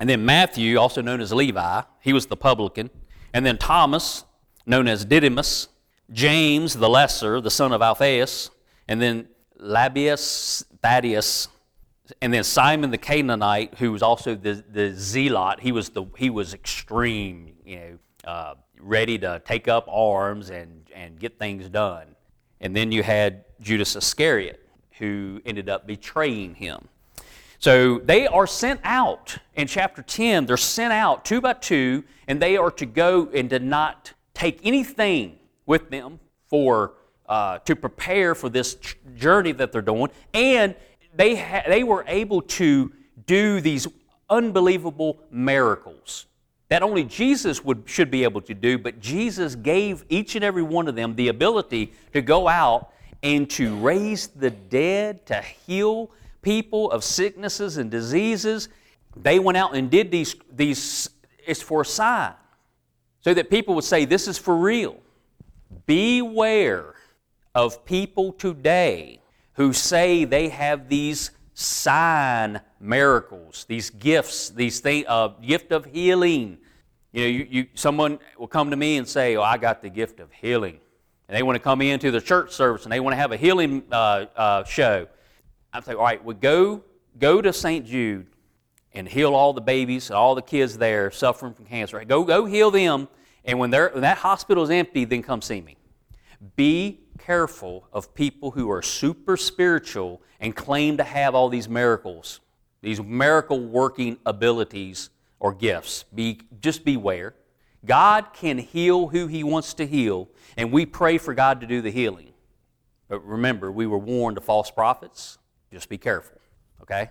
and 0.00 0.08
then 0.08 0.24
Matthew, 0.24 0.78
also 0.78 1.02
known 1.02 1.20
as 1.20 1.32
Levi, 1.32 1.82
he 2.00 2.12
was 2.12 2.26
the 2.26 2.36
publican, 2.36 2.90
and 3.32 3.44
then 3.44 3.58
Thomas, 3.58 4.24
known 4.66 4.86
as 4.88 5.04
Didymus, 5.04 5.68
James 6.10 6.74
the 6.74 6.88
Lesser, 6.88 7.40
the 7.40 7.50
son 7.50 7.72
of 7.72 7.82
Alphaeus, 7.82 8.50
and 8.86 9.02
then 9.02 9.28
Lebbaeus 9.60 10.64
Thaddeus, 10.82 11.48
and 12.22 12.32
then 12.32 12.44
Simon 12.44 12.90
the 12.90 12.98
Canaanite, 12.98 13.74
who 13.78 13.92
was 13.92 14.02
also 14.02 14.34
the, 14.34 14.64
the 14.70 14.94
zealot. 14.94 15.60
He 15.60 15.72
was, 15.72 15.90
the, 15.90 16.04
he 16.16 16.30
was 16.30 16.54
extreme, 16.54 17.54
you 17.64 17.76
know, 17.76 17.98
uh, 18.24 18.54
ready 18.80 19.18
to 19.18 19.42
take 19.44 19.68
up 19.68 19.86
arms 19.88 20.50
and, 20.50 20.88
and 20.94 21.18
get 21.18 21.38
things 21.38 21.68
done. 21.68 22.14
And 22.60 22.74
then 22.74 22.92
you 22.92 23.02
had 23.02 23.44
Judas 23.60 23.96
Iscariot, 23.96 24.66
who 24.98 25.40
ended 25.44 25.68
up 25.68 25.86
betraying 25.86 26.54
him. 26.54 26.88
So 27.58 27.98
they 27.98 28.26
are 28.26 28.46
sent 28.46 28.80
out 28.84 29.38
in 29.54 29.66
chapter 29.66 30.02
10. 30.02 30.46
They're 30.46 30.56
sent 30.56 30.92
out 30.92 31.24
two 31.24 31.40
by 31.40 31.54
two, 31.54 32.04
and 32.28 32.40
they 32.40 32.56
are 32.56 32.70
to 32.72 32.86
go 32.86 33.28
and 33.34 33.50
to 33.50 33.58
not 33.58 34.12
take 34.34 34.60
anything 34.62 35.38
with 35.66 35.90
them 35.90 36.20
for 36.46 36.94
uh, 37.28 37.58
to 37.58 37.76
prepare 37.76 38.34
for 38.34 38.48
this 38.48 38.76
journey 39.16 39.52
that 39.52 39.72
they're 39.72 39.82
doing. 39.82 40.10
And 40.32 40.74
they 41.14 41.36
ha- 41.36 41.64
they 41.66 41.82
were 41.82 42.04
able 42.06 42.42
to 42.42 42.92
do 43.26 43.60
these 43.60 43.88
unbelievable 44.30 45.20
miracles 45.30 46.26
that 46.68 46.82
only 46.82 47.02
Jesus 47.04 47.64
would, 47.64 47.84
should 47.86 48.10
be 48.10 48.24
able 48.24 48.42
to 48.42 48.54
do, 48.54 48.78
but 48.78 49.00
Jesus 49.00 49.54
gave 49.54 50.04
each 50.08 50.34
and 50.36 50.44
every 50.44 50.62
one 50.62 50.86
of 50.86 50.94
them 50.94 51.14
the 51.16 51.28
ability 51.28 51.92
to 52.12 52.20
go 52.20 52.46
out 52.46 52.92
and 53.22 53.48
to 53.50 53.74
raise 53.76 54.28
the 54.28 54.50
dead, 54.50 55.24
to 55.26 55.40
heal 55.40 56.10
people 56.42 56.90
of 56.90 57.04
sicknesses 57.04 57.76
and 57.76 57.90
diseases. 57.90 58.68
They 59.16 59.38
went 59.38 59.58
out 59.58 59.74
and 59.74 59.90
did 59.90 60.10
these, 60.10 60.34
these 60.52 61.10
it's 61.46 61.62
for 61.62 61.80
a 61.80 61.84
sign, 61.84 62.34
so 63.20 63.32
that 63.34 63.50
people 63.50 63.74
would 63.74 63.84
say, 63.84 64.04
This 64.04 64.28
is 64.28 64.38
for 64.38 64.56
real. 64.56 64.98
Beware 65.86 66.94
of 67.54 67.84
people 67.84 68.32
today 68.32 69.20
who 69.54 69.72
say 69.72 70.24
they 70.24 70.48
have 70.48 70.88
these 70.88 71.30
sign 71.54 72.60
miracles, 72.78 73.64
these 73.68 73.90
gifts, 73.90 74.50
these 74.50 74.80
things, 74.80 75.06
uh, 75.08 75.28
gift 75.42 75.72
of 75.72 75.84
healing. 75.86 76.58
You 77.12 77.22
know, 77.22 77.28
you, 77.28 77.46
you, 77.50 77.66
someone 77.74 78.18
will 78.38 78.46
come 78.46 78.70
to 78.70 78.76
me 78.76 78.98
and 78.98 79.08
say, 79.08 79.36
"Oh, 79.36 79.42
I 79.42 79.56
got 79.56 79.82
the 79.82 79.88
gift 79.88 80.20
of 80.20 80.30
healing," 80.30 80.78
and 81.28 81.36
they 81.36 81.42
want 81.42 81.56
to 81.56 81.60
come 81.60 81.80
into 81.82 82.10
the 82.10 82.20
church 82.20 82.52
service 82.52 82.84
and 82.84 82.92
they 82.92 83.00
want 83.00 83.12
to 83.12 83.16
have 83.16 83.32
a 83.32 83.36
healing 83.36 83.82
uh, 83.90 84.26
uh, 84.36 84.64
show. 84.64 85.08
I'm 85.78 85.84
saying, 85.84 85.96
all 85.96 86.04
right, 86.04 86.24
well, 86.24 86.36
go, 86.36 86.82
go 87.20 87.40
to 87.40 87.52
St. 87.52 87.86
Jude 87.86 88.26
and 88.92 89.08
heal 89.08 89.32
all 89.32 89.52
the 89.52 89.60
babies 89.60 90.10
and 90.10 90.16
all 90.16 90.34
the 90.34 90.42
kids 90.42 90.76
there 90.76 91.08
suffering 91.12 91.54
from 91.54 91.66
cancer. 91.66 92.04
Go, 92.04 92.24
go 92.24 92.46
heal 92.46 92.72
them, 92.72 93.06
and 93.44 93.60
when, 93.60 93.70
when 93.70 94.00
that 94.00 94.18
hospital 94.18 94.64
is 94.64 94.70
empty, 94.70 95.04
then 95.04 95.22
come 95.22 95.40
see 95.40 95.60
me. 95.60 95.76
Be 96.56 96.98
careful 97.16 97.86
of 97.92 98.12
people 98.12 98.50
who 98.50 98.68
are 98.72 98.82
super 98.82 99.36
spiritual 99.36 100.20
and 100.40 100.56
claim 100.56 100.96
to 100.96 101.04
have 101.04 101.36
all 101.36 101.48
these 101.48 101.68
miracles, 101.68 102.40
these 102.80 103.00
miracle 103.00 103.60
working 103.60 104.18
abilities 104.26 105.10
or 105.38 105.54
gifts. 105.54 106.06
Be, 106.12 106.40
just 106.60 106.84
beware. 106.84 107.36
God 107.86 108.32
can 108.32 108.58
heal 108.58 109.06
who 109.06 109.28
He 109.28 109.44
wants 109.44 109.74
to 109.74 109.86
heal, 109.86 110.28
and 110.56 110.72
we 110.72 110.86
pray 110.86 111.18
for 111.18 111.34
God 111.34 111.60
to 111.60 111.68
do 111.68 111.80
the 111.80 111.92
healing. 111.92 112.32
But 113.08 113.24
remember, 113.24 113.70
we 113.70 113.86
were 113.86 113.96
warned 113.96 114.38
of 114.38 114.44
false 114.44 114.72
prophets, 114.72 115.38
just 115.72 115.88
be 115.88 115.98
careful, 115.98 116.38
okay? 116.82 117.10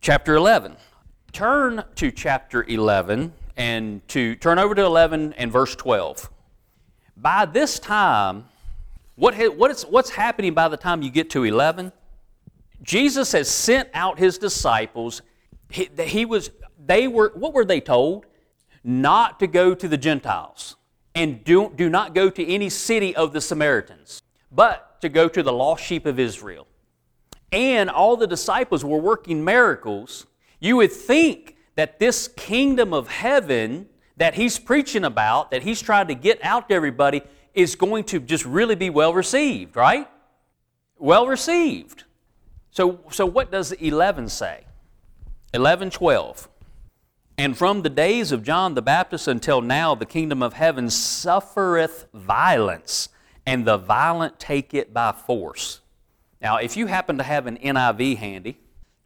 Chapter 0.00 0.34
11. 0.34 0.76
Turn 1.32 1.82
to 1.96 2.10
chapter 2.10 2.62
11 2.62 3.32
and 3.56 4.06
to 4.08 4.34
turn 4.36 4.58
over 4.58 4.74
to 4.74 4.82
11 4.82 5.32
and 5.34 5.50
verse 5.50 5.74
12. 5.74 6.30
By 7.16 7.46
this 7.46 7.78
time, 7.78 8.44
what, 9.16 9.34
what 9.56 9.70
is, 9.70 9.82
what's 9.84 10.10
happening 10.10 10.52
by 10.52 10.68
the 10.68 10.76
time 10.76 11.00
you 11.00 11.10
get 11.10 11.30
to 11.30 11.44
11? 11.44 11.90
Jesus 12.82 13.32
has 13.32 13.48
sent 13.48 13.88
out 13.94 14.18
his 14.18 14.36
disciples. 14.36 15.22
He, 15.70 15.88
he 15.98 16.24
was, 16.26 16.50
they 16.84 17.08
were, 17.08 17.32
what 17.34 17.54
were 17.54 17.64
they 17.64 17.80
told? 17.80 18.26
Not 18.82 19.40
to 19.40 19.46
go 19.46 19.74
to 19.74 19.88
the 19.88 19.96
Gentiles 19.96 20.76
and 21.14 21.42
do, 21.44 21.72
do 21.74 21.88
not 21.88 22.14
go 22.14 22.28
to 22.28 22.46
any 22.46 22.68
city 22.68 23.16
of 23.16 23.32
the 23.32 23.40
Samaritans, 23.40 24.22
but 24.52 25.00
to 25.00 25.08
go 25.08 25.28
to 25.28 25.42
the 25.42 25.52
lost 25.52 25.82
sheep 25.82 26.04
of 26.04 26.18
Israel 26.18 26.66
and 27.54 27.88
all 27.88 28.16
the 28.16 28.26
disciples 28.26 28.84
were 28.84 28.98
working 28.98 29.44
miracles, 29.44 30.26
you 30.58 30.76
would 30.76 30.90
think 30.90 31.56
that 31.76 32.00
this 32.00 32.26
kingdom 32.26 32.92
of 32.92 33.06
heaven 33.06 33.86
that 34.16 34.34
he's 34.34 34.58
preaching 34.58 35.04
about, 35.04 35.52
that 35.52 35.62
he's 35.62 35.80
trying 35.80 36.08
to 36.08 36.16
get 36.16 36.44
out 36.44 36.68
to 36.68 36.74
everybody, 36.74 37.22
is 37.54 37.76
going 37.76 38.02
to 38.02 38.18
just 38.18 38.44
really 38.44 38.74
be 38.74 38.90
well 38.90 39.14
received, 39.14 39.76
right? 39.76 40.08
Well 40.98 41.28
received. 41.28 42.02
So, 42.72 42.98
so 43.10 43.24
what 43.24 43.52
does 43.52 43.70
11 43.70 44.30
say? 44.30 44.64
11, 45.52 45.90
12. 45.90 46.48
And 47.38 47.56
from 47.56 47.82
the 47.82 47.90
days 47.90 48.32
of 48.32 48.42
John 48.42 48.74
the 48.74 48.82
Baptist 48.82 49.28
until 49.28 49.60
now, 49.60 49.94
the 49.94 50.06
kingdom 50.06 50.42
of 50.42 50.54
heaven 50.54 50.90
suffereth 50.90 52.06
violence, 52.12 53.10
and 53.46 53.64
the 53.64 53.76
violent 53.76 54.40
take 54.40 54.74
it 54.74 54.92
by 54.92 55.12
force. 55.12 55.80
Now, 56.44 56.58
if 56.58 56.76
you 56.76 56.86
happen 56.86 57.16
to 57.16 57.24
have 57.24 57.46
an 57.46 57.56
NIV 57.56 58.18
handy, 58.18 58.58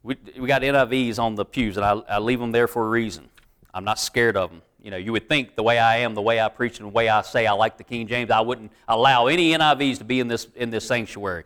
we, 0.02 0.16
we 0.36 0.48
got 0.48 0.62
NIVs 0.62 1.20
on 1.20 1.36
the 1.36 1.44
pews, 1.44 1.76
and 1.76 1.86
I, 1.86 1.92
I 2.08 2.18
leave 2.18 2.40
them 2.40 2.50
there 2.50 2.66
for 2.66 2.84
a 2.84 2.88
reason. 2.88 3.28
I'm 3.72 3.84
not 3.84 4.00
scared 4.00 4.36
of 4.36 4.50
them. 4.50 4.60
You 4.82 4.90
know, 4.90 4.96
you 4.96 5.12
would 5.12 5.28
think 5.28 5.54
the 5.54 5.62
way 5.62 5.78
I 5.78 5.98
am, 5.98 6.16
the 6.16 6.22
way 6.22 6.40
I 6.40 6.48
preach, 6.48 6.80
and 6.80 6.88
the 6.88 6.92
way 6.92 7.08
I 7.08 7.22
say 7.22 7.46
I 7.46 7.52
like 7.52 7.78
the 7.78 7.84
King 7.84 8.08
James, 8.08 8.32
I 8.32 8.40
wouldn't 8.40 8.72
allow 8.88 9.28
any 9.28 9.52
NIVs 9.52 9.98
to 9.98 10.04
be 10.04 10.18
in 10.18 10.26
this, 10.26 10.48
in 10.56 10.70
this 10.70 10.84
sanctuary. 10.84 11.44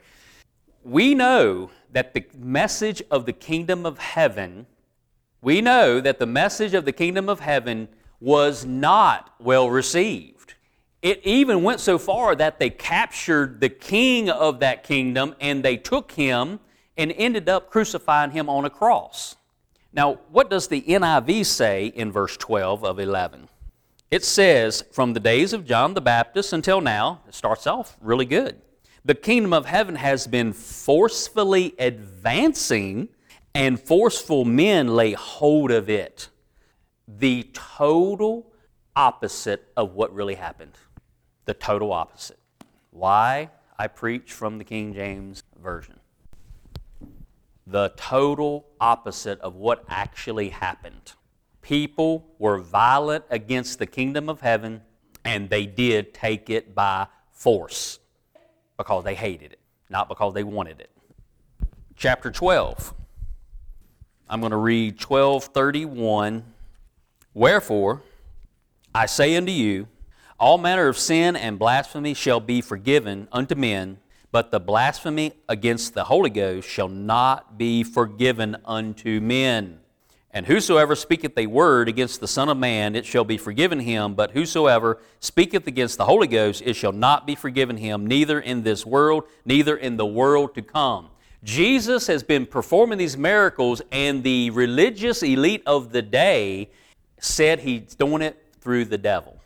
We 0.83 1.15
know 1.15 1.71
that 1.93 2.15
the 2.15 2.25
message 2.39 3.03
of 3.11 3.27
the 3.27 3.35
kingdom 3.35 3.85
of 3.85 3.99
heaven, 3.99 4.65
we 5.43 5.61
know 5.61 6.01
that 6.01 6.19
the 6.19 6.27
message 6.27 6.73
of 6.73 6.87
the 6.87 6.93
kingdom 6.93 7.29
of 7.29 7.41
heaven 7.41 7.89
was 8.19 8.65
not 8.65 9.35
well 9.39 9.69
received. 9.69 10.42
It 11.03 11.21
even 11.25 11.65
went 11.65 11.81
so 11.81 11.99
far 11.99 12.37
that 12.37 12.61
they 12.61 12.71
captured 12.71 13.61
the 13.61 13.69
king 13.69 14.31
of 14.31 14.61
that 14.61 14.85
kingdom 14.85 15.35
and 15.41 15.65
they 15.65 15.77
took 15.77 16.13
him 16.13 16.61
and 16.97 17.13
ended 17.17 17.49
up 17.49 17.71
crucifying 17.71 18.31
him 18.31 18.49
on 18.49 18.65
a 18.65 18.71
cross. 18.71 19.35
Now, 19.93 20.21
what 20.31 20.49
does 20.49 20.69
the 20.69 20.81
NIV 20.83 21.45
say 21.45 21.87
in 21.87 22.13
verse 22.13 22.37
12 22.37 22.85
of 22.85 23.01
11? 23.01 23.49
It 24.13 24.25
says, 24.25 24.85
From 24.93 25.13
the 25.13 25.21
days 25.21 25.53
of 25.53 25.67
John 25.67 25.95
the 25.95 26.01
Baptist 26.01 26.53
until 26.53 26.81
now, 26.81 27.23
it 27.27 27.35
starts 27.35 27.67
off 27.67 27.97
really 28.01 28.25
good. 28.25 28.61
The 29.05 29.17
kingdom 29.17 29.53
of 29.53 29.67
heaven 29.67 29.97
has 29.97 30.29
been 30.29 30.53
forcefully 30.53 31.75
advancing, 31.81 33.09
and 33.55 33.81
forceful 33.81 34.45
men 34.45 34.95
lay 34.95 35.13
hold 35.13 35.73
of 35.73 35.91
it. 35.91 36.29
The 37.09 37.51
total 37.53 38.53
opposite 38.95 39.73
of 39.77 39.95
what 39.95 40.15
really 40.15 40.37
happened 40.37 40.79
the 41.45 41.55
total 41.55 41.93
opposite. 41.93 42.39
Why? 42.91 43.51
I 43.79 43.89
preach 43.89 44.33
from 44.33 44.59
the 44.59 44.65
King 44.65 44.95
James 44.95 45.43
Version. 45.63 45.99
The 47.67 47.93
total 47.97 48.67
opposite 48.81 49.41
of 49.41 49.55
what 49.55 49.85
actually 49.89 50.51
happened. 50.51 51.13
People 51.63 52.27
were 52.39 52.59
violent 52.59 53.25
against 53.31 53.79
the 53.79 53.87
kingdom 53.87 54.29
of 54.29 54.41
heaven, 54.41 54.83
and 55.25 55.49
they 55.49 55.67
did 55.67 56.13
take 56.13 56.51
it 56.51 56.75
by 56.75 57.07
force 57.31 57.99
because 58.77 59.05
they 59.05 59.15
hated 59.15 59.53
it, 59.53 59.61
not 59.89 60.09
because 60.09 60.35
they 60.35 60.43
wanted 60.43 60.81
it. 60.81 60.91
Chapter 61.97 62.31
12. 62.31 62.95
I'm 64.29 64.41
going 64.41 64.51
to 64.51 64.57
read 64.57 64.95
1231. 64.95 66.43
Wherefore, 67.35 68.03
I 68.95 69.07
say 69.07 69.37
unto 69.37 69.53
you, 69.53 69.89
all 70.43 70.59
manner 70.59 70.89
of 70.89 70.99
sin 70.99 71.37
and 71.37 71.57
blasphemy 71.57 72.15
shall 72.15 72.41
be 72.41 72.61
forgiven 72.61 73.29
unto 73.31 73.55
men, 73.55 73.97
but 74.33 74.51
the 74.51 74.59
blasphemy 74.59 75.33
against 75.49 75.95
the 75.95 76.03
Holy 76.03 76.31
Ghost 76.31 76.69
shall 76.69 76.89
not 76.89 77.57
be 77.57 77.85
forgiven 77.85 78.57
unto 78.65 79.21
men. 79.21 79.79
And 80.33 80.45
whosoever 80.45 80.97
speaketh 80.97 81.39
a 81.39 81.47
word 81.47 81.89
against 81.89 82.19
the 82.19 82.27
Son 82.27 82.49
of 82.49 82.57
Man, 82.57 82.97
it 82.97 83.07
shall 83.07 83.23
be 83.23 83.39
forgiven 83.39 83.79
him. 83.79 84.15
But 84.15 84.33
whosoever 84.33 84.99
speaketh 85.21 85.69
against 85.69 85.97
the 85.97 86.07
Holy 86.07 86.27
Ghost, 86.27 86.61
it 86.67 86.75
shall 86.75 86.91
not 86.91 87.25
be 87.25 87.37
forgiven 87.37 87.77
him, 87.77 88.09
neither 88.09 88.41
in 88.41 88.65
this 88.65 88.85
world, 88.85 89.29
neither 89.45 89.77
in 89.77 89.97
the 89.97 90.07
world 90.07 90.57
to 90.57 90.63
come. 90.63 91.11
Jesus 91.45 92.09
has 92.09 92.25
been 92.25 92.47
performing 92.47 92.99
these 92.99 93.17
miracles, 93.17 93.81
and 93.93 94.25
the 94.25 94.51
religious 94.51 95.23
elite 95.23 95.63
of 95.67 95.93
the 95.93 96.03
day 96.03 96.69
said 97.21 97.61
he's 97.61 97.95
doing 97.95 98.23
it 98.23 98.43
through 98.61 98.87
the 98.87 98.99
devil. 98.99 99.42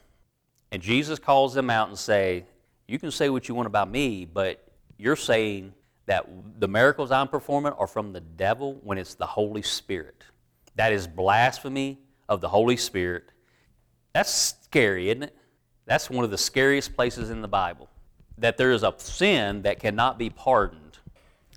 And 0.73 0.83
Jesus 0.83 1.19
calls 1.19 1.55
them 1.55 1.71
out 1.71 1.89
and 1.89 1.99
say, 1.99 2.45
"You 2.87 2.99
can 2.99 3.11
say 3.11 3.29
what 3.29 3.49
you 3.49 3.55
want 3.55 3.67
about 3.67 3.91
me, 3.91 4.25
but 4.25 4.63
you're 4.99 5.17
saying 5.17 5.73
that 6.07 6.27
the 6.59 6.69
miracles 6.69 7.11
I'm 7.11 7.29
performing 7.29 7.73
are 7.73 7.87
from 7.87 8.13
the 8.13 8.21
devil 8.21 8.81
when 8.83 8.99
it's 8.99 9.15
the 9.15 9.27
Holy 9.27 9.63
Spirit. 9.63 10.25
That 10.77 10.93
is 10.93 11.07
blasphemy 11.07 11.99
of 12.29 12.41
the 12.41 12.49
Holy 12.49 12.77
Spirit. 12.77 13.31
That's 14.13 14.33
scary, 14.33 15.11
isn't 15.11 15.25
it? 15.25 15.37
That's 15.85 16.09
one 16.11 16.25
of 16.25 16.31
the 16.31 16.39
scariest 16.39 16.95
places 16.95 17.31
in 17.31 17.43
the 17.43 17.49
Bible. 17.49 17.89
That 18.39 18.57
there 18.57 18.73
is 18.73 18.83
a 18.83 18.95
sin 18.99 19.63
that 19.63 19.81
cannot 19.81 20.19
be 20.19 20.31
pardoned. 20.31 20.99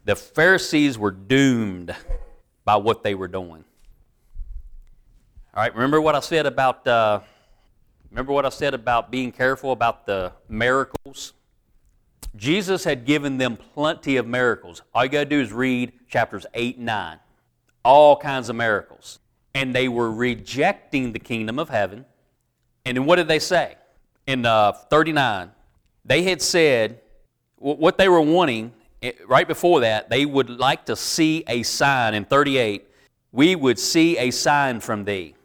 The 0.06 0.15
Pharisees 0.15 0.98
were 0.98 1.12
doomed 1.12 1.95
by 2.65 2.78
what 2.78 3.04
they 3.04 3.15
were 3.15 3.28
doing. 3.28 3.63
All 5.54 5.63
right, 5.63 5.74
remember 5.74 6.00
what 6.00 6.15
I 6.15 6.19
said 6.19 6.45
about 6.45 6.88
uh, 6.88 7.22
remember 8.12 8.34
what 8.34 8.45
I 8.45 8.50
said 8.50 8.74
about 8.74 9.12
being 9.12 9.32
careful 9.32 9.72
about 9.72 10.06
the 10.06 10.32
miracles. 10.48 11.34
Jesus 12.36 12.84
had 12.84 13.06
given 13.06 13.38
them 13.38 13.58
plenty 13.58 14.17
of 14.17 14.28
miracles. 14.28 14.82
All 14.93 15.04
you 15.04 15.10
got 15.10 15.19
to 15.19 15.26
do 15.26 15.39
is 15.39 15.52
read 15.52 15.91
chapters 16.08 16.45
8 16.54 16.78
and 16.78 16.86
9. 16.86 17.19
All 17.84 18.15
kinds 18.17 18.50
of 18.50 18.56
miracles. 18.56 19.19
And 19.56 19.74
they 19.74 19.88
were 19.88 20.12
rejecting 20.12 21.12
the 21.12 21.19
kingdom 21.19 21.60
of 21.60 21.69
heaven. 21.69 22.06
And 22.86 22.98
then 22.98 23.06
what 23.06 23.15
did 23.15 23.28
they 23.28 23.39
say? 23.39 23.76
In 24.28 24.45
uh, 24.45 24.74
39, 24.74 25.52
they 26.06 26.24
had 26.24 26.41
said 26.41 27.02
what 27.58 27.98
they 27.98 28.08
were 28.08 28.22
wanting 28.22 28.74
eh, 29.02 29.12
right 29.28 29.48
before 29.48 29.82
that, 29.82 30.10
they 30.10 30.26
would 30.26 30.50
like 30.50 30.86
to 30.86 30.95
see 30.95 31.43
a 31.48 31.63
sign. 31.63 32.13
In 32.13 32.26
38, 32.26 32.88
we 33.32 33.56
would 33.56 33.80
see 33.80 34.17
a 34.17 34.32
sign 34.32 34.80
from 34.80 35.04
thee. 35.04 35.36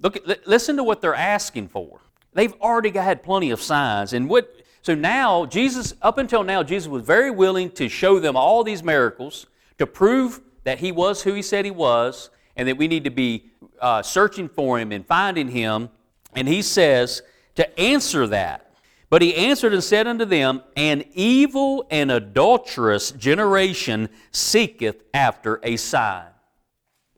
Look, 0.00 0.18
listen 0.46 0.76
to 0.76 0.84
what 0.84 1.00
they're 1.00 1.14
asking 1.14 1.68
for. 1.68 2.00
They've 2.32 2.54
already 2.60 2.90
had 2.90 3.22
plenty 3.22 3.50
of 3.50 3.60
signs. 3.60 4.12
And 4.12 4.28
what 4.28 4.54
so 4.82 4.94
now, 4.94 5.44
Jesus, 5.44 5.94
up 6.00 6.16
until 6.16 6.42
now, 6.42 6.62
Jesus 6.62 6.88
was 6.88 7.02
very 7.02 7.30
willing 7.30 7.70
to 7.72 7.88
show 7.88 8.18
them 8.18 8.36
all 8.36 8.64
these 8.64 8.82
miracles 8.82 9.46
to 9.78 9.86
prove 9.86 10.40
that 10.64 10.78
he 10.78 10.90
was 10.90 11.22
who 11.22 11.34
he 11.34 11.42
said 11.42 11.64
he 11.64 11.70
was 11.70 12.30
and 12.56 12.66
that 12.66 12.78
we 12.78 12.88
need 12.88 13.04
to 13.04 13.10
be 13.10 13.50
uh, 13.80 14.02
searching 14.02 14.48
for 14.48 14.78
him 14.78 14.92
and 14.92 15.06
finding 15.06 15.48
him. 15.48 15.90
And 16.34 16.48
he 16.48 16.62
says 16.62 17.22
to 17.56 17.80
answer 17.80 18.26
that. 18.28 18.66
But 19.10 19.22
he 19.22 19.34
answered 19.34 19.74
and 19.74 19.82
said 19.82 20.06
unto 20.06 20.24
them, 20.24 20.62
An 20.76 21.04
evil 21.14 21.86
and 21.90 22.12
adulterous 22.12 23.10
generation 23.10 24.08
seeketh 24.30 25.02
after 25.12 25.60
a 25.64 25.76
sign. 25.76 26.28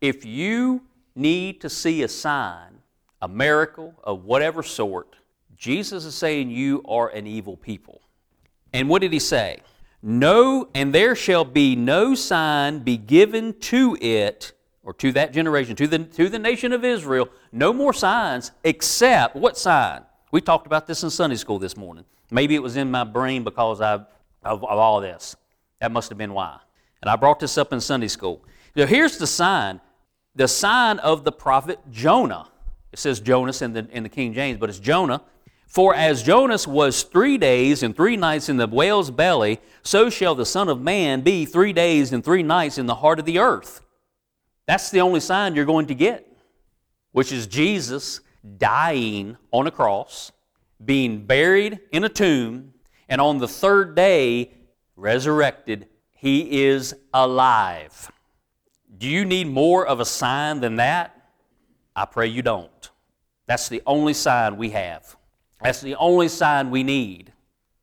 If 0.01 0.25
you 0.25 0.83
need 1.15 1.61
to 1.61 1.69
see 1.69 2.03
a 2.03 2.09
sign, 2.09 2.72
a 3.23 3.29
miracle 3.29 3.95
of 4.03 4.25
whatever 4.25 4.63
sort, 4.63 5.15
Jesus 5.57 6.05
is 6.05 6.15
saying 6.15 6.51
you 6.51 6.83
are 6.87 7.09
an 7.09 7.27
evil 7.27 7.57
people. 7.57 8.03
And 8.73 8.89
what 8.89 9.01
did 9.01 9.13
he 9.13 9.21
say? 9.21 9.61
No, 10.03 10.69
and 10.75 10.93
there 10.93 11.15
shall 11.15 11.45
be 11.45 11.77
no 11.77 12.17
sign 12.17 12.81
be 12.81 12.97
given 12.97 13.55
to 13.61 13.97
it, 14.01 14.53
or 14.83 14.93
to 14.95 15.13
that 15.13 15.33
generation, 15.33 15.77
to 15.77 15.87
the, 15.87 16.01
to 16.01 16.29
the 16.29 16.39
nation 16.41 16.73
of 16.73 16.85
Israel, 16.85 17.29
no 17.53 17.73
more 17.73 17.93
signs 17.93 18.51
except 18.65 19.37
what 19.37 19.57
sign? 19.57 20.03
We 20.33 20.41
talked 20.41 20.67
about 20.67 20.89
this 20.89 21.05
in 21.05 21.11
Sunday 21.11 21.37
school 21.37 21.61
this 21.61 21.77
morning. 21.77 22.05
Maybe 22.33 22.57
it 22.57 22.63
was 22.63 22.77
in 22.77 22.91
my 22.91 23.05
brain 23.05 23.45
because 23.45 23.81
of, 23.81 24.07
of, 24.43 24.65
of 24.65 24.79
all 24.79 25.01
this. 25.01 25.37
That 25.81 25.93
must 25.93 26.09
have 26.09 26.19
been 26.19 26.33
why. 26.33 26.59
And 27.01 27.09
I 27.09 27.15
brought 27.15 27.39
this 27.39 27.57
up 27.57 27.73
in 27.73 27.81
Sunday 27.81 28.09
school. 28.09 28.45
Now, 28.75 28.87
here's 28.87 29.19
the 29.19 29.27
sign 29.29 29.81
the 30.35 30.49
sign 30.49 30.99
of 31.01 31.23
the 31.23 31.33
prophet 31.33 31.79
Jonah. 31.91 32.49
It 32.93 32.99
says 32.99 33.21
Jonas 33.21 33.63
in 33.63 33.73
the, 33.73 33.89
in 33.91 34.03
the 34.03 34.09
King 34.09 34.35
James, 34.35 34.59
but 34.59 34.69
it's 34.69 34.79
Jonah. 34.79 35.23
For 35.67 35.95
as 35.95 36.23
Jonas 36.23 36.67
was 36.69 37.03
three 37.03 37.39
days 37.39 37.83
and 37.83 37.97
three 37.97 38.17
nights 38.17 38.51
in 38.51 38.59
the 38.59 38.67
whale's 38.67 39.11
belly, 39.11 39.59
so 39.83 40.11
shall 40.11 40.35
the 40.35 40.45
Son 40.45 40.69
of 40.69 40.83
Man 40.83 41.23
be 41.23 41.47
three 41.47 41.73
days 41.73 42.13
and 42.13 42.23
three 42.23 42.43
nights 42.43 42.77
in 42.77 42.85
the 42.85 42.97
heart 42.97 43.19
of 43.19 43.25
the 43.25 43.39
earth. 43.39 43.81
That's 44.67 44.91
the 44.91 45.01
only 45.01 45.21
sign 45.21 45.57
you're 45.57 45.65
going 45.65 45.87
to 45.87 45.95
get, 45.95 46.31
which 47.13 47.33
is 47.33 47.47
Jesus 47.47 48.21
dying 48.59 49.39
on 49.51 49.67
a 49.67 49.71
cross, 49.71 50.31
being 50.85 51.25
buried 51.25 51.81
in 51.91 52.05
a 52.05 52.09
tomb, 52.11 52.75
and 53.09 53.21
on 53.21 53.39
the 53.39 53.49
third 53.49 53.95
day, 53.95 54.53
resurrected. 54.97 55.87
He 56.11 56.65
is 56.65 56.95
alive. 57.15 58.13
Do 58.99 59.09
you 59.09 59.25
need 59.25 59.47
more 59.47 59.87
of 59.87 60.01
a 60.01 60.05
sign 60.05 60.61
than 60.61 60.77
that? 60.77 61.17
I 61.97 62.05
pray 62.05 62.27
you 62.27 62.43
don't. 62.43 62.72
That's 63.47 63.69
the 63.69 63.83
only 63.87 64.15
sign 64.15 64.57
we 64.57 64.71
have. 64.71 65.17
That's 65.63 65.81
the 65.81 65.97
only 65.97 66.29
sign 66.29 66.71
we 66.71 66.83
need. 66.83 67.33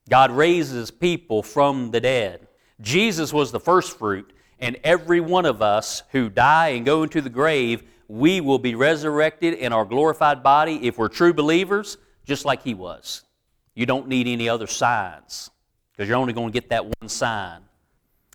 God 0.10 0.32
raises 0.32 0.91
people 0.91 1.43
from 1.43 1.91
the 1.91 2.02
dead. 2.02 2.48
Jesus 2.82 3.32
was 3.32 3.52
the 3.52 3.60
first 3.60 3.98
fruit, 3.98 4.34
and 4.60 4.78
every 4.84 5.19
one 5.19 5.45
of 5.45 5.62
us 5.62 6.04
who 6.12 6.30
die 6.30 6.69
and 6.69 6.86
go 6.86 7.04
into 7.04 7.22
the 7.22 7.30
grave, 7.30 7.84
we 8.08 8.41
will 8.41 8.60
be 8.60 8.76
resurrected 8.76 9.54
in 9.54 9.72
our 9.72 9.86
glorified 9.86 10.41
body 10.41 10.88
if 10.88 10.98
we're 10.98 11.10
true 11.10 11.34
believers, 11.34 11.98
just 12.26 12.45
like 12.45 12.63
He 12.63 12.74
was. 12.74 13.24
You 13.76 13.86
don't 13.86 14.08
need 14.08 14.28
any 14.28 14.50
other 14.50 14.67
signs 14.67 15.52
because 15.91 16.10
you're 16.10 16.17
only 16.17 16.34
going 16.34 16.52
to 16.52 16.54
get 16.54 16.69
that 16.69 16.86
one 16.86 17.10
sign. 17.10 17.62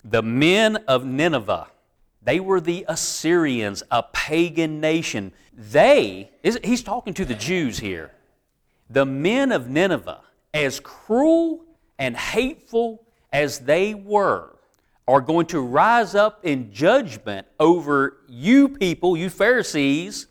The 0.05 0.23
men 0.23 0.77
of 0.89 1.05
Nineveh, 1.05 1.67
they 2.25 2.41
were 2.41 2.61
the 2.61 2.85
Assyrians, 2.89 3.83
a 3.91 4.03
pagan 4.03 4.81
nation. 4.81 5.33
They, 5.53 6.31
he's 6.43 6.83
talking 6.83 7.15
to 7.15 7.25
the 7.25 7.35
Jews 7.35 7.79
here 7.79 8.11
the 8.91 9.05
men 9.05 9.51
of 9.51 9.69
Nineveh, 9.69 10.21
as 10.53 10.79
cruel 10.81 11.65
and 11.99 12.17
hateful 12.17 13.07
as 13.33 13.61
they 13.61 13.95
were, 13.95 14.57
are 15.07 15.21
going 15.21 15.47
to 15.47 15.61
rise 15.61 16.15
up 16.15 16.45
in 16.45 16.73
judgment 16.73 17.47
over 17.59 18.19
you 18.29 18.69
people, 18.69 19.17
you 19.17 19.31
Pharisees. 19.31 20.29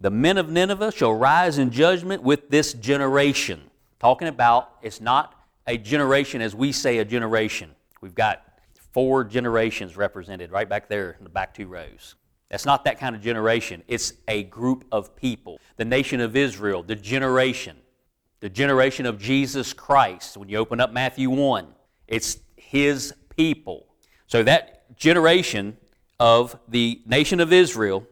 The 0.00 0.10
men 0.10 0.38
of 0.38 0.50
Nineveh 0.50 0.92
shall 0.92 1.12
rise 1.12 1.58
in 1.58 1.70
judgment 1.70 2.22
with 2.22 2.50
this 2.50 2.72
generation. 2.74 3.62
Talking 3.98 4.28
about 4.28 4.70
it's 4.82 5.00
not 5.00 5.34
a 5.66 5.76
generation 5.76 6.40
as 6.40 6.54
we 6.54 6.72
say 6.72 6.98
a 6.98 7.04
generation. 7.04 7.70
We've 8.00 8.14
got 8.14 8.42
four 8.92 9.24
generations 9.24 9.96
represented 9.96 10.50
right 10.50 10.68
back 10.68 10.88
there 10.88 11.12
in 11.18 11.24
the 11.24 11.30
back 11.30 11.54
two 11.54 11.66
rows. 11.66 12.14
That's 12.50 12.64
not 12.64 12.84
that 12.84 12.98
kind 12.98 13.14
of 13.14 13.20
generation. 13.20 13.82
It's 13.88 14.14
a 14.26 14.44
group 14.44 14.84
of 14.90 15.14
people. 15.14 15.60
The 15.76 15.84
nation 15.84 16.20
of 16.20 16.34
Israel, 16.34 16.82
the 16.82 16.94
generation, 16.94 17.76
the 18.40 18.48
generation 18.48 19.04
of 19.04 19.18
Jesus 19.18 19.72
Christ. 19.72 20.36
When 20.36 20.48
you 20.48 20.56
open 20.56 20.80
up 20.80 20.92
Matthew 20.92 21.28
1, 21.28 21.66
it's 22.06 22.38
his 22.56 23.12
people. 23.36 23.86
So 24.26 24.42
that 24.42 24.96
generation 24.96 25.76
of 26.18 26.58
the 26.68 27.02
nation 27.06 27.40
of 27.40 27.52
Israel 27.52 28.06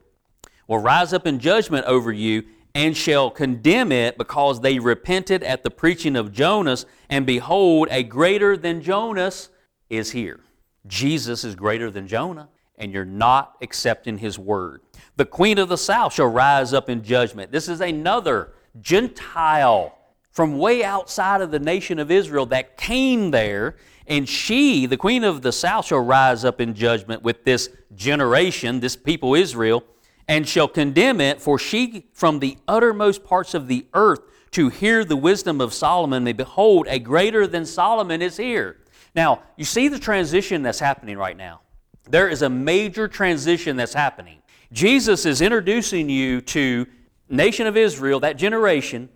will 0.68 0.78
rise 0.78 1.12
up 1.12 1.26
in 1.26 1.38
judgment 1.38 1.86
over 1.86 2.12
you 2.12 2.44
and 2.74 2.94
shall 2.94 3.30
condemn 3.30 3.90
it 3.90 4.18
because 4.18 4.60
they 4.60 4.78
repented 4.78 5.42
at 5.42 5.62
the 5.62 5.70
preaching 5.70 6.14
of 6.14 6.30
Jonas, 6.30 6.84
and 7.08 7.24
behold, 7.24 7.88
a 7.90 8.02
greater 8.02 8.54
than 8.54 8.82
Jonas 8.82 9.48
is 9.88 10.10
here. 10.10 10.40
Jesus 10.87 11.44
is 11.44 11.55
greater 11.55 11.90
than 11.90 12.07
Jonah 12.07 12.49
and 12.79 12.92
you're 12.92 13.05
not 13.05 13.57
accepting 13.62 14.18
his 14.18 14.38
word. 14.38 14.83
The 15.16 15.25
queen 15.25 15.59
of 15.59 15.68
the 15.68 15.79
south 15.79 16.14
shall 16.14 16.27
rise 16.27 16.72
up 16.72 16.90
in 16.90 17.03
judgment. 17.03 17.53
This 17.53 17.68
is 17.68 17.81
another 17.81 18.53
Gentile 18.81 19.96
from 20.31 20.59
way 20.59 20.85
outside 20.85 21.40
of 21.40 21.51
the 21.51 21.59
nation 21.59 21.99
of 21.99 22.11
Israel 22.11 22.44
that 22.46 22.77
came 22.77 23.31
there, 23.31 23.77
and 24.07 24.29
she, 24.29 24.85
the 24.85 24.96
queen 24.96 25.25
of 25.25 25.40
the 25.40 25.53
south, 25.53 25.87
shall 25.87 26.01
rise 26.01 26.44
up 26.44 26.61
in 26.61 26.75
judgment 26.75 27.22
with 27.22 27.44
this 27.44 27.70
generation, 27.94 28.81
this 28.81 28.96
people 28.96 29.35
Israel, 29.35 29.83
and 30.29 30.46
shall 30.46 30.68
condemn 30.68 31.20
it, 31.20 31.40
for 31.40 31.59
she 31.59 32.05
from 32.12 32.40
the 32.40 32.59
uttermost 32.68 33.25
parts 33.25 33.55
of 33.55 33.66
the 33.66 33.87
earth 33.94 34.20
to 34.51 34.68
hear 34.68 35.05
the 35.05 35.16
wisdom 35.16 35.61
of 35.61 35.72
Solomon, 35.72 36.27
and 36.27 36.37
behold, 36.37 36.87
a 36.88 36.99
greater 36.99 37.46
than 37.46 37.64
Solomon 37.64 38.20
is 38.20 38.37
here. 38.37 38.77
Now, 39.16 39.42
you 39.57 39.64
see 39.64 39.88
the 39.88 39.98
transition 39.98 40.62
that's 40.62 40.79
happening 40.79 41.16
right 41.16 41.37
now 41.37 41.62
there 42.09 42.29
is 42.29 42.42
a 42.42 42.48
major 42.48 43.09
transition 43.09 43.76
that's 43.76 43.94
happening. 43.94 44.38
Jesus 44.72 45.26
is 45.26 45.40
introducing 45.40 46.09
you 46.09 46.40
to 46.42 46.87
nation 47.29 47.66
of 47.66 47.76
Israel, 47.76 48.20
that 48.20 48.37
generation, 48.37 49.09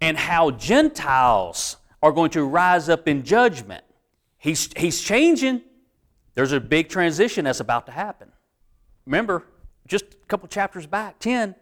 and 0.00 0.16
how 0.16 0.50
Gentiles 0.50 1.76
are 2.02 2.12
going 2.12 2.30
to 2.32 2.44
rise 2.44 2.88
up 2.88 3.08
in 3.08 3.22
judgment. 3.22 3.84
He's, 4.38 4.68
he's 4.76 5.00
changing. 5.00 5.62
There's 6.34 6.52
a 6.52 6.60
big 6.60 6.88
transition 6.88 7.44
that's 7.46 7.60
about 7.60 7.86
to 7.86 7.92
happen. 7.92 8.30
Remember, 9.06 9.44
just 9.86 10.04
a 10.04 10.26
couple 10.26 10.48
chapters 10.48 10.86
back, 10.86 11.18
10, 11.20 11.54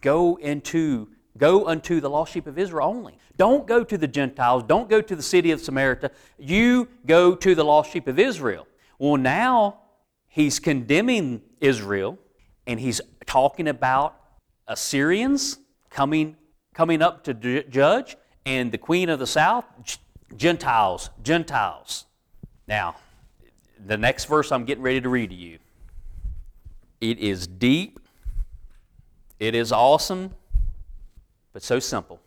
go 0.00 0.36
into 0.36 1.08
go 1.38 1.66
unto 1.66 2.00
the 2.00 2.10
lost 2.10 2.32
sheep 2.32 2.46
of 2.46 2.58
Israel 2.58 2.88
only. 2.88 3.18
Don't 3.36 3.66
go 3.66 3.82
to 3.84 3.96
the 3.96 4.08
Gentiles, 4.08 4.62
don't 4.64 4.88
go 4.88 5.00
to 5.00 5.16
the 5.16 5.22
city 5.22 5.50
of 5.50 5.60
Samaria. 5.60 6.10
You 6.38 6.88
go 7.06 7.34
to 7.34 7.54
the 7.54 7.64
lost 7.64 7.92
sheep 7.92 8.06
of 8.06 8.18
Israel. 8.18 8.66
Well, 8.98 9.16
now 9.16 9.80
he's 10.28 10.58
condemning 10.58 11.42
Israel 11.60 12.18
and 12.66 12.78
he's 12.78 13.00
talking 13.26 13.68
about 13.68 14.16
Assyrians 14.68 15.58
coming, 15.90 16.36
coming 16.74 17.02
up 17.02 17.24
to 17.24 17.34
judge 17.64 18.16
and 18.46 18.72
the 18.72 18.78
queen 18.78 19.08
of 19.08 19.18
the 19.18 19.26
south, 19.26 19.64
Gentiles, 20.36 21.10
Gentiles. 21.22 22.06
Now, 22.66 22.96
the 23.84 23.96
next 23.96 24.26
verse 24.26 24.52
I'm 24.52 24.64
getting 24.64 24.82
ready 24.82 25.00
to 25.00 25.08
read 25.08 25.30
to 25.30 25.36
you. 25.36 25.58
It 27.00 27.18
is 27.18 27.46
deep, 27.46 27.98
it 29.40 29.54
is 29.54 29.72
awesome, 29.72 30.34
but 31.52 31.62
so 31.62 31.78
simple. 31.78 32.20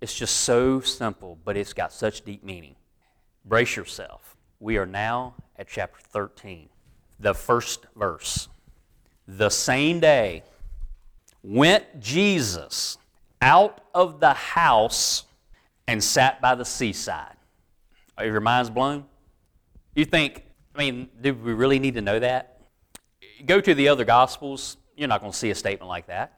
It's 0.00 0.14
just 0.14 0.36
so 0.38 0.80
simple, 0.80 1.38
but 1.44 1.56
it's 1.56 1.72
got 1.72 1.92
such 1.92 2.22
deep 2.22 2.44
meaning. 2.44 2.76
Brace 3.44 3.76
yourself. 3.76 4.36
We 4.60 4.76
are 4.76 4.86
now 4.86 5.34
at 5.56 5.68
chapter 5.68 6.00
13, 6.00 6.68
the 7.18 7.34
first 7.34 7.86
verse. 7.94 8.48
The 9.26 9.48
same 9.48 10.00
day 10.00 10.44
went 11.42 12.00
Jesus 12.00 12.98
out 13.40 13.80
of 13.94 14.20
the 14.20 14.34
house 14.34 15.24
and 15.86 16.02
sat 16.02 16.40
by 16.40 16.54
the 16.54 16.64
seaside. 16.64 17.36
Are 18.18 18.24
your 18.24 18.40
minds 18.40 18.70
blown? 18.70 19.04
You 19.94 20.04
think, 20.04 20.42
I 20.74 20.78
mean, 20.78 21.08
do 21.20 21.34
we 21.34 21.52
really 21.52 21.78
need 21.78 21.94
to 21.94 22.02
know 22.02 22.18
that? 22.18 22.60
Go 23.44 23.60
to 23.60 23.74
the 23.74 23.88
other 23.88 24.04
Gospels, 24.04 24.76
you're 24.96 25.08
not 25.08 25.20
going 25.20 25.32
to 25.32 25.38
see 25.38 25.50
a 25.50 25.54
statement 25.54 25.88
like 25.88 26.06
that. 26.06 26.35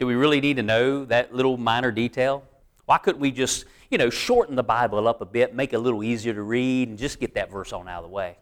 Do 0.00 0.06
we 0.06 0.14
really 0.14 0.40
need 0.40 0.56
to 0.56 0.62
know 0.62 1.04
that 1.04 1.34
little 1.34 1.58
minor 1.58 1.92
detail? 1.92 2.42
Why 2.86 2.96
couldn't 2.96 3.20
we 3.20 3.30
just, 3.30 3.66
you 3.90 3.98
know, 3.98 4.08
shorten 4.08 4.56
the 4.56 4.62
Bible 4.62 5.06
up 5.06 5.20
a 5.20 5.26
bit, 5.26 5.54
make 5.54 5.74
it 5.74 5.76
a 5.76 5.78
little 5.78 6.02
easier 6.02 6.32
to 6.32 6.42
read, 6.42 6.88
and 6.88 6.98
just 6.98 7.20
get 7.20 7.34
that 7.34 7.50
verse 7.50 7.70
on 7.74 7.86
out 7.86 7.98
of 7.98 8.04
the 8.04 8.14
way? 8.14 8.38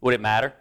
Would 0.00 0.14
it 0.14 0.20
matter? 0.20 0.54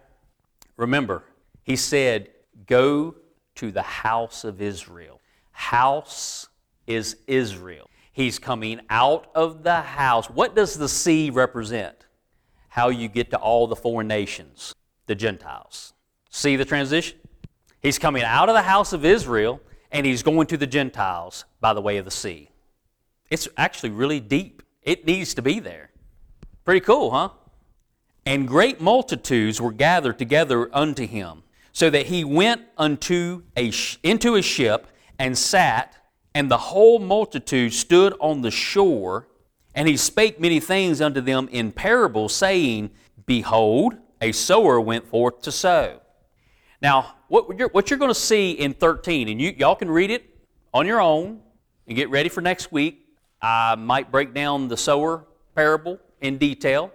Remember, 0.75 1.23
he 1.62 1.75
said, 1.75 2.30
Go 2.65 3.13
to 3.56 3.71
the 3.71 3.84
house 3.84 4.43
of 4.43 4.60
Israel. 4.60 5.21
House 5.51 6.47
is 6.88 7.17
Israel. 7.27 7.88
He's 8.12 8.39
coming 8.39 8.82
out 8.89 9.27
of 9.36 9.62
the 9.62 9.82
house. 9.82 10.32
What 10.32 10.56
does 10.56 10.75
the 10.75 10.89
sea 10.89 11.30
represent? 11.30 12.08
How 12.69 12.89
you 12.89 13.08
get 13.08 13.30
to 13.32 13.38
all 13.38 13.67
the 13.67 13.75
foreign 13.75 14.08
nations, 14.08 14.73
the 15.06 15.13
Gentiles. 15.13 15.93
See 16.32 16.56
the 16.56 16.65
transition? 16.65 17.19
He's 17.84 17.99
coming 17.99 18.23
out 18.23 18.49
of 18.49 18.56
the 18.56 18.63
house 18.63 18.93
of 18.93 19.06
Israel 19.06 19.62
and 19.91 20.06
he's 20.06 20.23
going 20.23 20.47
to 20.47 20.58
the 20.58 20.67
Gentiles 20.67 21.45
by 21.60 21.73
the 21.73 21.82
way 21.82 21.97
of 21.97 22.06
the 22.06 22.12
sea. 22.12 22.50
It's 23.30 23.47
actually 23.58 23.89
really 23.89 24.19
deep. 24.19 24.63
It 24.82 25.06
needs 25.06 25.34
to 25.36 25.41
be 25.41 25.60
there. 25.60 25.91
Pretty 26.63 26.82
cool, 26.82 27.12
huh? 27.12 27.30
And 28.26 28.47
great 28.47 28.82
multitudes 28.82 29.62
were 29.62 29.71
gathered 29.71 30.19
together 30.19 30.69
unto 30.76 31.08
him, 31.08 31.43
so 31.71 31.89
that 31.89 32.08
he 32.08 32.23
went 32.23 32.62
unto 32.78 33.43
a, 33.56 33.71
into 34.04 34.36
a 34.36 34.41
ship 34.41 34.88
and 35.19 35.38
sat 35.38 35.97
and 36.38 36.52
the 36.52 36.58
whole 36.58 37.00
multitude 37.00 37.73
stood 37.73 38.13
on 38.19 38.43
the 38.43 38.52
shore, 38.52 39.28
and 39.73 39.88
he 39.88 39.97
spake 39.97 40.39
many 40.39 40.60
things 40.60 41.02
unto 41.02 41.19
them 41.19 41.50
in 41.52 41.71
parables, 41.71 42.36
saying, 42.36 42.91
Behold, 43.26 43.95
a 44.21 44.32
sower 44.32 44.80
went 44.80 45.08
forth 45.08 45.41
to 45.41 45.52
sow. 45.52 46.00
Now, 46.80 47.15
what 47.27 47.57
you're, 47.57 47.69
what 47.69 47.89
you're 47.89 47.99
going 47.99 48.13
to 48.13 48.19
see 48.19 48.51
in 48.51 48.73
13, 48.73 49.29
and 49.29 49.41
you, 49.41 49.53
y'all 49.57 49.75
can 49.75 49.89
read 49.89 50.11
it 50.11 50.23
on 50.73 50.85
your 50.85 51.01
own 51.01 51.39
and 51.87 51.95
get 51.95 52.09
ready 52.09 52.29
for 52.29 52.41
next 52.41 52.71
week. 52.71 53.05
I 53.41 53.75
might 53.75 54.11
break 54.11 54.33
down 54.33 54.67
the 54.67 54.77
sower 54.77 55.25
parable 55.55 55.99
in 56.21 56.37
detail, 56.37 56.91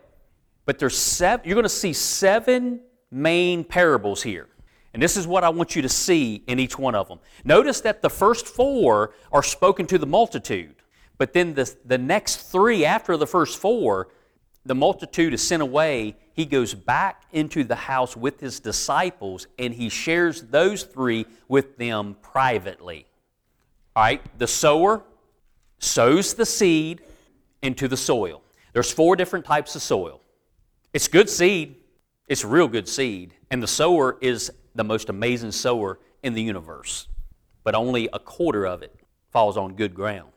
but 0.64 0.78
there's 0.78 0.96
seven, 0.96 1.46
you're 1.46 1.54
going 1.54 1.64
to 1.64 1.68
see 1.68 1.92
seven 1.92 2.80
main 3.10 3.64
parables 3.64 4.22
here. 4.22 4.48
And 4.94 5.02
this 5.02 5.16
is 5.16 5.26
what 5.26 5.44
I 5.44 5.48
want 5.48 5.74
you 5.74 5.82
to 5.82 5.88
see 5.88 6.42
in 6.46 6.58
each 6.58 6.78
one 6.78 6.94
of 6.94 7.08
them. 7.08 7.18
Notice 7.44 7.80
that 7.82 8.02
the 8.02 8.10
first 8.10 8.46
four 8.46 9.14
are 9.32 9.42
spoken 9.42 9.86
to 9.86 9.98
the 9.98 10.06
multitude, 10.06 10.76
but 11.16 11.32
then 11.32 11.54
the, 11.54 11.74
the 11.84 11.98
next 11.98 12.50
three 12.50 12.84
after 12.84 13.16
the 13.16 13.26
first 13.26 13.58
four, 13.58 14.08
the 14.64 14.74
multitude 14.74 15.34
is 15.34 15.46
sent 15.46 15.62
away. 15.62 16.16
He 16.34 16.46
goes 16.46 16.74
back 16.74 17.24
into 17.32 17.64
the 17.64 17.74
house 17.74 18.16
with 18.16 18.40
his 18.40 18.60
disciples 18.60 19.46
and 19.58 19.74
he 19.74 19.88
shares 19.88 20.42
those 20.42 20.84
three 20.84 21.26
with 21.48 21.76
them 21.76 22.16
privately. 22.22 23.06
All 23.94 24.04
right, 24.04 24.22
the 24.38 24.46
sower 24.46 25.02
sows 25.78 26.34
the 26.34 26.46
seed 26.46 27.02
into 27.60 27.88
the 27.88 27.96
soil. 27.96 28.42
There's 28.72 28.90
four 28.90 29.16
different 29.16 29.44
types 29.44 29.74
of 29.76 29.82
soil. 29.82 30.20
It's 30.94 31.08
good 31.08 31.28
seed, 31.28 31.76
it's 32.28 32.44
real 32.44 32.68
good 32.68 32.88
seed, 32.88 33.34
and 33.50 33.62
the 33.62 33.66
sower 33.66 34.16
is 34.20 34.50
the 34.74 34.84
most 34.84 35.08
amazing 35.10 35.52
sower 35.52 35.98
in 36.22 36.34
the 36.34 36.42
universe, 36.42 37.08
but 37.64 37.74
only 37.74 38.08
a 38.12 38.18
quarter 38.18 38.66
of 38.66 38.82
it 38.82 38.94
falls 39.30 39.56
on 39.56 39.74
good 39.74 39.94
ground. 39.94 40.30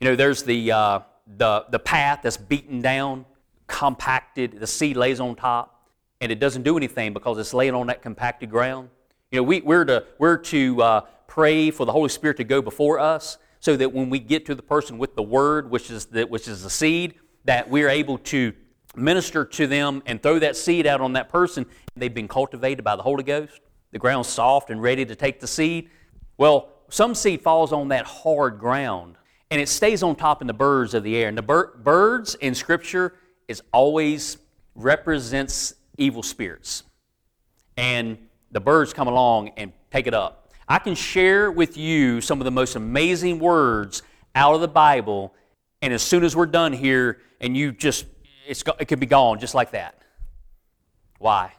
You 0.00 0.10
know, 0.10 0.16
there's 0.16 0.42
the, 0.42 0.72
uh, 0.72 1.00
the, 1.26 1.64
the 1.70 1.78
path 1.78 2.20
that's 2.22 2.36
beaten 2.36 2.82
down, 2.82 3.24
compacted, 3.76 4.52
the 4.58 4.66
seed 4.66 4.96
lays 4.96 5.20
on 5.20 5.36
top, 5.36 5.90
and 6.22 6.32
it 6.32 6.40
doesn't 6.40 6.62
do 6.62 6.78
anything 6.78 7.12
because 7.12 7.36
it's 7.36 7.52
laying 7.52 7.74
on 7.74 7.88
that 7.88 8.00
compacted 8.00 8.50
ground. 8.50 8.88
You 9.30 9.40
know, 9.40 9.42
we, 9.42 9.60
we're 9.60 9.84
to, 9.84 10.06
we're 10.18 10.38
to 10.38 10.82
uh, 10.82 11.00
pray 11.26 11.70
for 11.70 11.84
the 11.84 11.92
Holy 11.92 12.08
Spirit 12.08 12.38
to 12.38 12.44
go 12.44 12.62
before 12.62 12.98
us 12.98 13.36
so 13.60 13.76
that 13.76 13.92
when 13.92 14.08
we 14.08 14.18
get 14.18 14.46
to 14.46 14.54
the 14.54 14.62
person 14.62 14.96
with 14.96 15.14
the 15.14 15.22
word, 15.22 15.70
which 15.70 15.90
is 15.90 16.06
the, 16.06 16.24
which 16.24 16.48
is 16.48 16.62
the 16.62 16.70
seed, 16.70 17.16
that 17.44 17.68
we're 17.68 17.90
able 17.90 18.16
to 18.16 18.54
minister 18.94 19.44
to 19.44 19.66
them 19.66 20.02
and 20.06 20.22
throw 20.22 20.38
that 20.38 20.56
seed 20.56 20.86
out 20.86 21.02
on 21.02 21.12
that 21.12 21.28
person, 21.28 21.66
they've 21.96 22.14
been 22.14 22.28
cultivated 22.28 22.82
by 22.82 22.96
the 22.96 23.02
Holy 23.02 23.24
Ghost. 23.24 23.60
The 23.92 23.98
ground's 23.98 24.28
soft 24.28 24.70
and 24.70 24.80
ready 24.80 25.04
to 25.04 25.14
take 25.14 25.38
the 25.38 25.46
seed. 25.46 25.90
Well, 26.38 26.70
some 26.88 27.14
seed 27.14 27.42
falls 27.42 27.74
on 27.74 27.88
that 27.88 28.06
hard 28.06 28.58
ground 28.58 29.16
and 29.50 29.60
it 29.60 29.68
stays 29.68 30.02
on 30.02 30.16
top 30.16 30.40
in 30.40 30.46
the 30.46 30.54
birds 30.54 30.94
of 30.94 31.02
the 31.02 31.14
air. 31.14 31.28
And 31.28 31.36
the 31.36 31.42
bir- 31.42 31.76
birds 31.76 32.36
in 32.36 32.54
Scripture 32.54 33.12
is 33.48 33.62
always 33.72 34.38
represents 34.74 35.74
evil 35.98 36.22
spirits. 36.22 36.82
And 37.76 38.18
the 38.50 38.60
birds 38.60 38.92
come 38.92 39.08
along 39.08 39.50
and 39.56 39.72
take 39.90 40.06
it 40.06 40.14
up. 40.14 40.52
I 40.68 40.78
can 40.78 40.94
share 40.94 41.50
with 41.50 41.76
you 41.76 42.20
some 42.20 42.40
of 42.40 42.44
the 42.44 42.50
most 42.50 42.74
amazing 42.74 43.38
words 43.38 44.02
out 44.34 44.54
of 44.54 44.60
the 44.60 44.68
Bible, 44.68 45.32
and 45.80 45.92
as 45.92 46.02
soon 46.02 46.24
as 46.24 46.34
we're 46.34 46.46
done 46.46 46.72
here, 46.72 47.20
and 47.40 47.56
you 47.56 47.72
just 47.72 48.06
it's, 48.46 48.62
it 48.78 48.86
could 48.86 49.00
be 49.00 49.06
gone 49.06 49.38
just 49.38 49.54
like 49.54 49.72
that. 49.72 50.00
Why? 51.18 51.52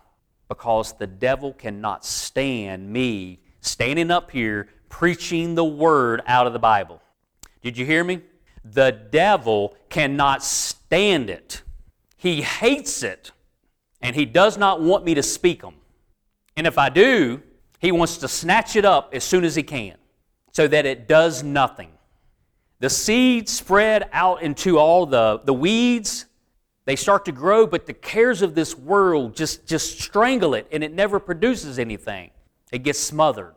Because 0.47 0.93
the 0.93 1.07
devil 1.07 1.53
cannot 1.53 2.05
stand 2.05 2.89
me 2.89 3.39
standing 3.61 4.11
up 4.11 4.31
here 4.31 4.69
preaching 4.89 5.55
the 5.55 5.65
word 5.65 6.21
out 6.25 6.47
of 6.47 6.53
the 6.53 6.59
Bible. 6.59 7.01
Did 7.61 7.77
you 7.77 7.85
hear 7.85 8.03
me? 8.03 8.21
The 8.63 8.91
devil 8.91 9.75
cannot 9.89 10.43
stand 10.43 11.29
it. 11.29 11.61
He 12.17 12.41
hates 12.41 13.03
it, 13.03 13.31
and 14.01 14.15
he 14.15 14.25
does 14.25 14.57
not 14.57 14.81
want 14.81 15.05
me 15.05 15.13
to 15.13 15.23
speak 15.23 15.61
them. 15.61 15.75
And 16.55 16.67
if 16.67 16.77
I 16.77 16.89
do, 16.89 17.41
he 17.79 17.91
wants 17.91 18.17
to 18.17 18.27
snatch 18.27 18.75
it 18.75 18.83
up 18.83 19.13
as 19.13 19.23
soon 19.23 19.43
as 19.43 19.55
he 19.55 19.63
can 19.63 19.95
so 20.51 20.67
that 20.67 20.85
it 20.85 21.07
does 21.07 21.43
nothing. 21.43 21.91
The 22.79 22.89
seed 22.89 23.47
spread 23.47 24.09
out 24.11 24.41
into 24.41 24.77
all 24.77 25.05
the, 25.05 25.41
the 25.45 25.53
weeds 25.53 26.25
they 26.87 26.95
start 26.95 27.25
to 27.25 27.33
grow, 27.33 27.67
but 27.67 27.85
the 27.85 27.91
cares 27.91 28.41
of 28.41 28.55
this 28.55 28.73
world 28.77 29.35
just, 29.35 29.67
just 29.67 29.99
strangle 29.99 30.53
it 30.53 30.67
and 30.71 30.85
it 30.85 30.93
never 30.93 31.19
produces 31.19 31.79
anything. 31.79 32.31
It 32.71 32.83
gets 32.83 32.97
smothered. 32.97 33.55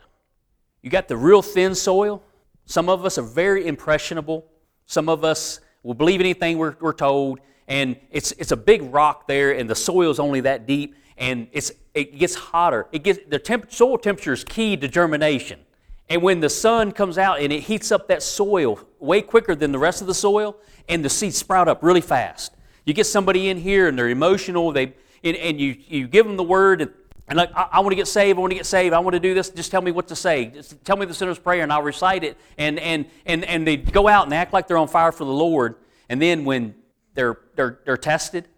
You 0.83 0.91
got 0.91 1.07
the 1.07 1.17
real 1.17 1.41
thin 1.41 1.77
soil. 1.77 2.25
Some 2.65 2.89
of 2.89 3.05
us 3.05 3.19
are 3.19 3.23
very 3.23 3.69
impressionable. 3.69 4.47
Some 4.87 5.09
of 5.09 5.23
us 5.23 5.61
will 5.85 5.95
believe 5.95 6.19
anything 6.19 6.59
we're, 6.59 6.75
we're 6.81 6.93
told. 6.93 7.39
And 7.71 7.97
it's, 8.11 8.33
it's 8.33 8.51
a 8.51 8.57
big 8.57 8.83
rock 8.93 9.29
there, 9.29 9.53
and 9.53 9.71
the 9.71 9.77
soil 9.77 10.11
is 10.11 10.19
only 10.19 10.41
that 10.41 10.67
deep, 10.67 10.97
and 11.17 11.47
it's, 11.53 11.71
it 11.95 12.19
gets 12.19 12.35
hotter. 12.35 12.89
It 12.91 13.05
gets, 13.05 13.21
the 13.29 13.39
temp, 13.39 13.73
soil 13.73 13.97
temperature 13.97 14.33
is 14.33 14.43
key 14.43 14.77
to 14.77 14.89
germination. 14.89 15.61
And 16.09 16.21
when 16.21 16.41
the 16.41 16.51
sun 16.51 16.91
comes 16.91 17.17
out 17.17 17.41
and 17.41 17.53
it 17.53 17.61
heats 17.61 17.93
up 17.93 18.09
that 18.09 18.25
soil 18.25 18.81
way 18.99 19.23
quicker 19.23 19.55
than 19.55 19.71
the 19.71 19.79
rest 19.79 20.01
of 20.01 20.09
the 20.09 20.15
soil, 20.15 20.57
and 20.89 21.05
the 21.05 21.09
seeds 21.09 21.37
sprout 21.37 21.69
up 21.69 21.85
really 21.85 22.01
fast. 22.01 22.53
You 22.85 22.93
get 22.93 23.07
somebody 23.07 23.49
in 23.49 23.57
here 23.57 23.87
and 23.87 23.97
they're 23.97 24.09
emotional, 24.09 24.73
they, 24.73 24.95
and, 25.23 25.37
and 25.37 25.61
you, 25.61 25.77
you 25.87 26.09
give 26.09 26.27
them 26.27 26.37
the 26.37 26.43
word, 26.43 26.81
and, 26.81 26.91
and 27.29 27.37
like, 27.37 27.53
I, 27.55 27.69
I 27.75 27.81
want 27.81 27.93
to 27.93 27.97
get 27.97 28.09
saved, 28.09 28.37
I 28.37 28.41
want 28.41 28.51
to 28.51 28.57
get 28.57 28.67
saved, 28.67 28.93
I 28.93 28.99
want 28.99 29.15
to 29.15 29.21
do 29.21 29.33
this, 29.33 29.51
just 29.51 29.71
tell 29.71 29.83
me 29.83 29.93
what 29.93 30.09
to 30.09 30.17
say. 30.17 30.47
Just 30.47 30.85
tell 30.85 30.97
me 30.97 31.07
the 31.07 31.15
sinner's 31.15 31.39
prayer, 31.39 31.63
and 31.63 31.73
I'll 31.73 31.83
recite 31.83 32.25
it. 32.25 32.37
And, 32.59 32.81
and, 32.81 33.07
and, 33.27 33.45
and 33.45 33.65
they 33.65 33.77
go 33.77 34.09
out 34.09 34.25
and 34.25 34.35
act 34.35 34.53
like 34.53 34.67
they're 34.67 34.79
on 34.79 34.89
fire 34.89 35.13
for 35.13 35.25
the 35.25 35.31
Lord. 35.31 35.77
And 36.09 36.21
then 36.21 36.45
when 36.45 36.75
they're, 37.15 37.39
they're, 37.61 37.79
they're 37.85 37.97
tested, 37.97 38.49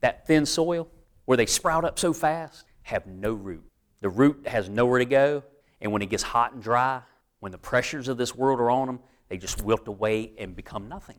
that 0.00 0.26
thin 0.26 0.46
soil, 0.46 0.88
where 1.24 1.36
they 1.36 1.46
sprout 1.46 1.84
up 1.84 1.98
so 1.98 2.12
fast, 2.12 2.64
have 2.82 3.06
no 3.06 3.32
root. 3.32 3.64
The 4.00 4.08
root 4.08 4.46
has 4.46 4.68
nowhere 4.68 4.98
to 4.98 5.04
go. 5.04 5.42
And 5.80 5.92
when 5.92 6.02
it 6.02 6.10
gets 6.10 6.22
hot 6.22 6.52
and 6.52 6.62
dry, 6.62 7.02
when 7.40 7.52
the 7.52 7.58
pressures 7.58 8.08
of 8.08 8.16
this 8.18 8.34
world 8.34 8.60
are 8.60 8.70
on 8.70 8.86
them, 8.86 9.00
they 9.28 9.36
just 9.36 9.62
wilt 9.62 9.86
away 9.88 10.32
and 10.38 10.54
become 10.54 10.88
nothing. 10.88 11.18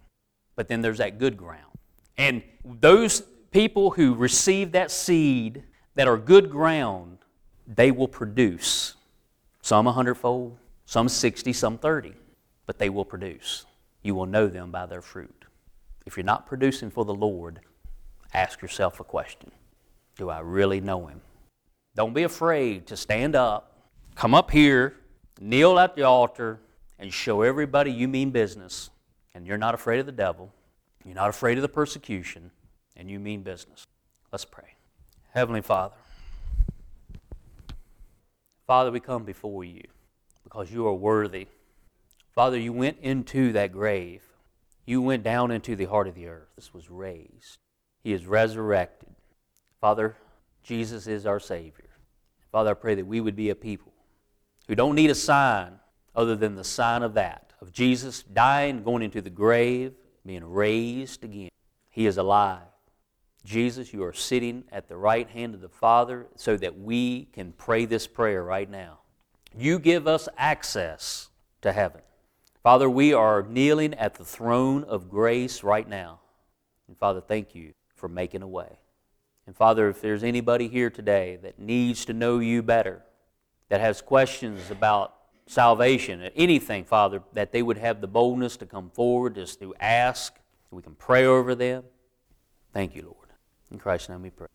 But 0.56 0.68
then 0.68 0.82
there's 0.82 1.00
that 1.00 1.20
good 1.20 1.38
ground 1.38 1.74
and 2.18 2.44
those 2.64 3.22
people 3.52 3.92
who 3.92 4.14
receive 4.14 4.72
that 4.74 4.92
seed 4.92 5.64
that 5.96 6.08
are 6.08 6.18
good 6.18 6.50
ground, 6.50 7.20
they 7.68 7.92
will 7.92 8.08
produce 8.08 8.96
some 9.62 9.88
a 9.88 9.92
hundredfold, 9.92 10.58
some 10.86 11.10
60, 11.10 11.54
some 11.54 11.78
30, 11.78 12.14
but 12.66 12.78
they 12.78 12.90
will 12.90 13.06
produce. 13.06 13.66
You 14.02 14.16
will 14.16 14.26
know 14.26 14.48
them 14.48 14.72
by 14.72 14.86
their 14.86 15.02
fruit. 15.02 15.43
If 16.06 16.18
you're 16.18 16.26
not 16.26 16.46
producing 16.46 16.90
for 16.90 17.06
the 17.06 17.14
Lord, 17.14 17.60
ask 18.34 18.62
yourself 18.62 19.00
a 19.00 19.04
question 19.04 19.52
Do 20.18 20.30
I 20.30 20.40
really 20.40 20.82
know 20.82 21.08
Him? 21.08 21.22
Don't 21.96 22.14
be 22.14 22.24
afraid 22.24 22.88
to 22.88 22.98
stand 22.98 23.36
up, 23.36 23.78
come 24.16 24.34
up 24.34 24.52
here, 24.52 24.96
kneel 25.40 25.78
at 25.80 25.96
the 25.96 26.04
altar, 26.04 26.60
and 27.00 27.14
show 27.14 27.42
everybody 27.42 27.92
you 27.92 28.08
mean 28.08 28.32
business 28.32 28.90
and 29.34 29.48
you're 29.48 29.58
not 29.58 29.74
afraid 29.74 30.00
of 30.00 30.06
the 30.06 30.12
devil, 30.12 30.54
you're 31.04 31.16
not 31.16 31.30
afraid 31.30 31.58
of 31.58 31.62
the 31.62 31.70
persecution, 31.70 32.52
and 32.96 33.10
you 33.10 33.20
mean 33.20 33.42
business. 33.42 33.88
Let's 34.32 34.46
pray. 34.46 34.76
Heavenly 35.34 35.62
Father, 35.62 35.96
Father, 38.68 38.92
we 38.92 39.00
come 39.00 39.24
before 39.24 39.64
you 39.64 39.84
because 40.44 40.72
you 40.72 40.88
are 40.88 40.94
worthy. 40.94 41.48
Father, 42.34 42.58
you 42.58 42.72
went 42.72 42.98
into 43.02 43.52
that 43.54 43.72
grave. 43.72 44.22
You 44.86 45.02
went 45.02 45.24
down 45.24 45.52
into 45.52 45.76
the 45.76 45.86
heart 45.86 46.08
of 46.08 46.16
the 46.16 46.28
earth. 46.28 46.50
This 46.56 46.74
was 46.74 46.90
raised. 46.90 47.58
He 48.04 48.14
is 48.14 48.26
resurrected. 48.26 49.10
Father, 49.80 50.18
Jesus 50.64 51.08
is 51.08 51.26
our 51.26 51.40
Savior. 51.40 51.90
Father, 52.52 52.72
I 52.72 52.76
pray 52.76 52.96
that 52.96 53.08
we 53.08 53.22
would 53.22 53.36
be 53.36 53.50
a 53.50 53.56
people 53.56 53.94
who 54.68 54.76
don't 54.76 54.96
need 54.96 55.10
a 55.10 55.16
sign 55.16 55.80
other 56.16 56.36
than 56.36 56.56
the 56.56 56.64
sign 56.64 57.02
of 57.02 57.14
that, 57.16 57.54
of 57.62 57.72
Jesus 57.72 58.24
dying, 58.24 58.84
going 58.84 59.02
into 59.02 59.22
the 59.22 59.30
grave, 59.30 59.94
being 60.26 60.46
raised 60.46 61.24
again. 61.24 61.50
He 61.90 62.06
is 62.06 62.18
alive. 62.18 62.62
Jesus, 63.46 63.94
you 63.94 64.04
are 64.04 64.14
sitting 64.14 64.64
at 64.72 64.88
the 64.88 64.96
right 64.96 65.30
hand 65.30 65.54
of 65.54 65.62
the 65.62 65.70
Father 65.70 66.28
so 66.36 66.56
that 66.58 66.80
we 66.80 67.26
can 67.34 67.52
pray 67.54 67.86
this 67.86 68.08
prayer 68.08 68.44
right 68.44 68.70
now. 68.70 69.00
You 69.58 69.80
give 69.80 70.08
us 70.08 70.30
access 70.38 71.30
to 71.62 71.74
heaven. 71.74 72.02
Father, 72.64 72.90
we 72.90 73.14
are 73.14 73.44
kneeling 73.44 73.94
at 73.96 74.14
the 74.14 74.24
throne 74.24 74.86
of 74.86 75.10
grace 75.10 75.64
right 75.64 75.88
now. 75.88 76.22
And 76.88 76.98
Father, 76.98 77.20
thank 77.20 77.54
you 77.54 77.74
for 77.94 78.08
making 78.08 78.42
a 78.42 78.48
way. 78.48 78.80
And 79.46 79.54
Father, 79.54 79.90
if 79.90 80.00
there's 80.00 80.24
anybody 80.24 80.70
here 80.70 80.90
today 80.90 81.38
that 81.44 81.60
needs 81.60 82.06
to 82.06 82.14
know 82.14 82.40
you 82.40 82.64
better, 82.64 83.02
that 83.68 83.82
has 83.82 84.02
questions 84.02 84.72
about 84.72 85.14
salvation, 85.46 86.22
anything, 86.38 86.86
Father, 86.86 87.22
that 87.34 87.52
they 87.52 87.62
would 87.62 87.78
have 87.78 88.00
the 88.00 88.08
boldness 88.08 88.56
to 88.56 88.66
come 88.66 88.90
forward, 88.92 89.36
just 89.36 89.60
to 89.60 89.76
ask, 89.82 90.34
we 90.72 90.82
can 90.82 90.96
pray 90.96 91.26
over 91.26 91.56
them. 91.56 91.84
Thank 92.72 92.96
you, 92.96 93.02
Lord. 93.02 93.28
In 93.72 93.78
Christ's 93.78 94.08
name 94.08 94.22
we 94.22 94.30
pray. 94.30 94.48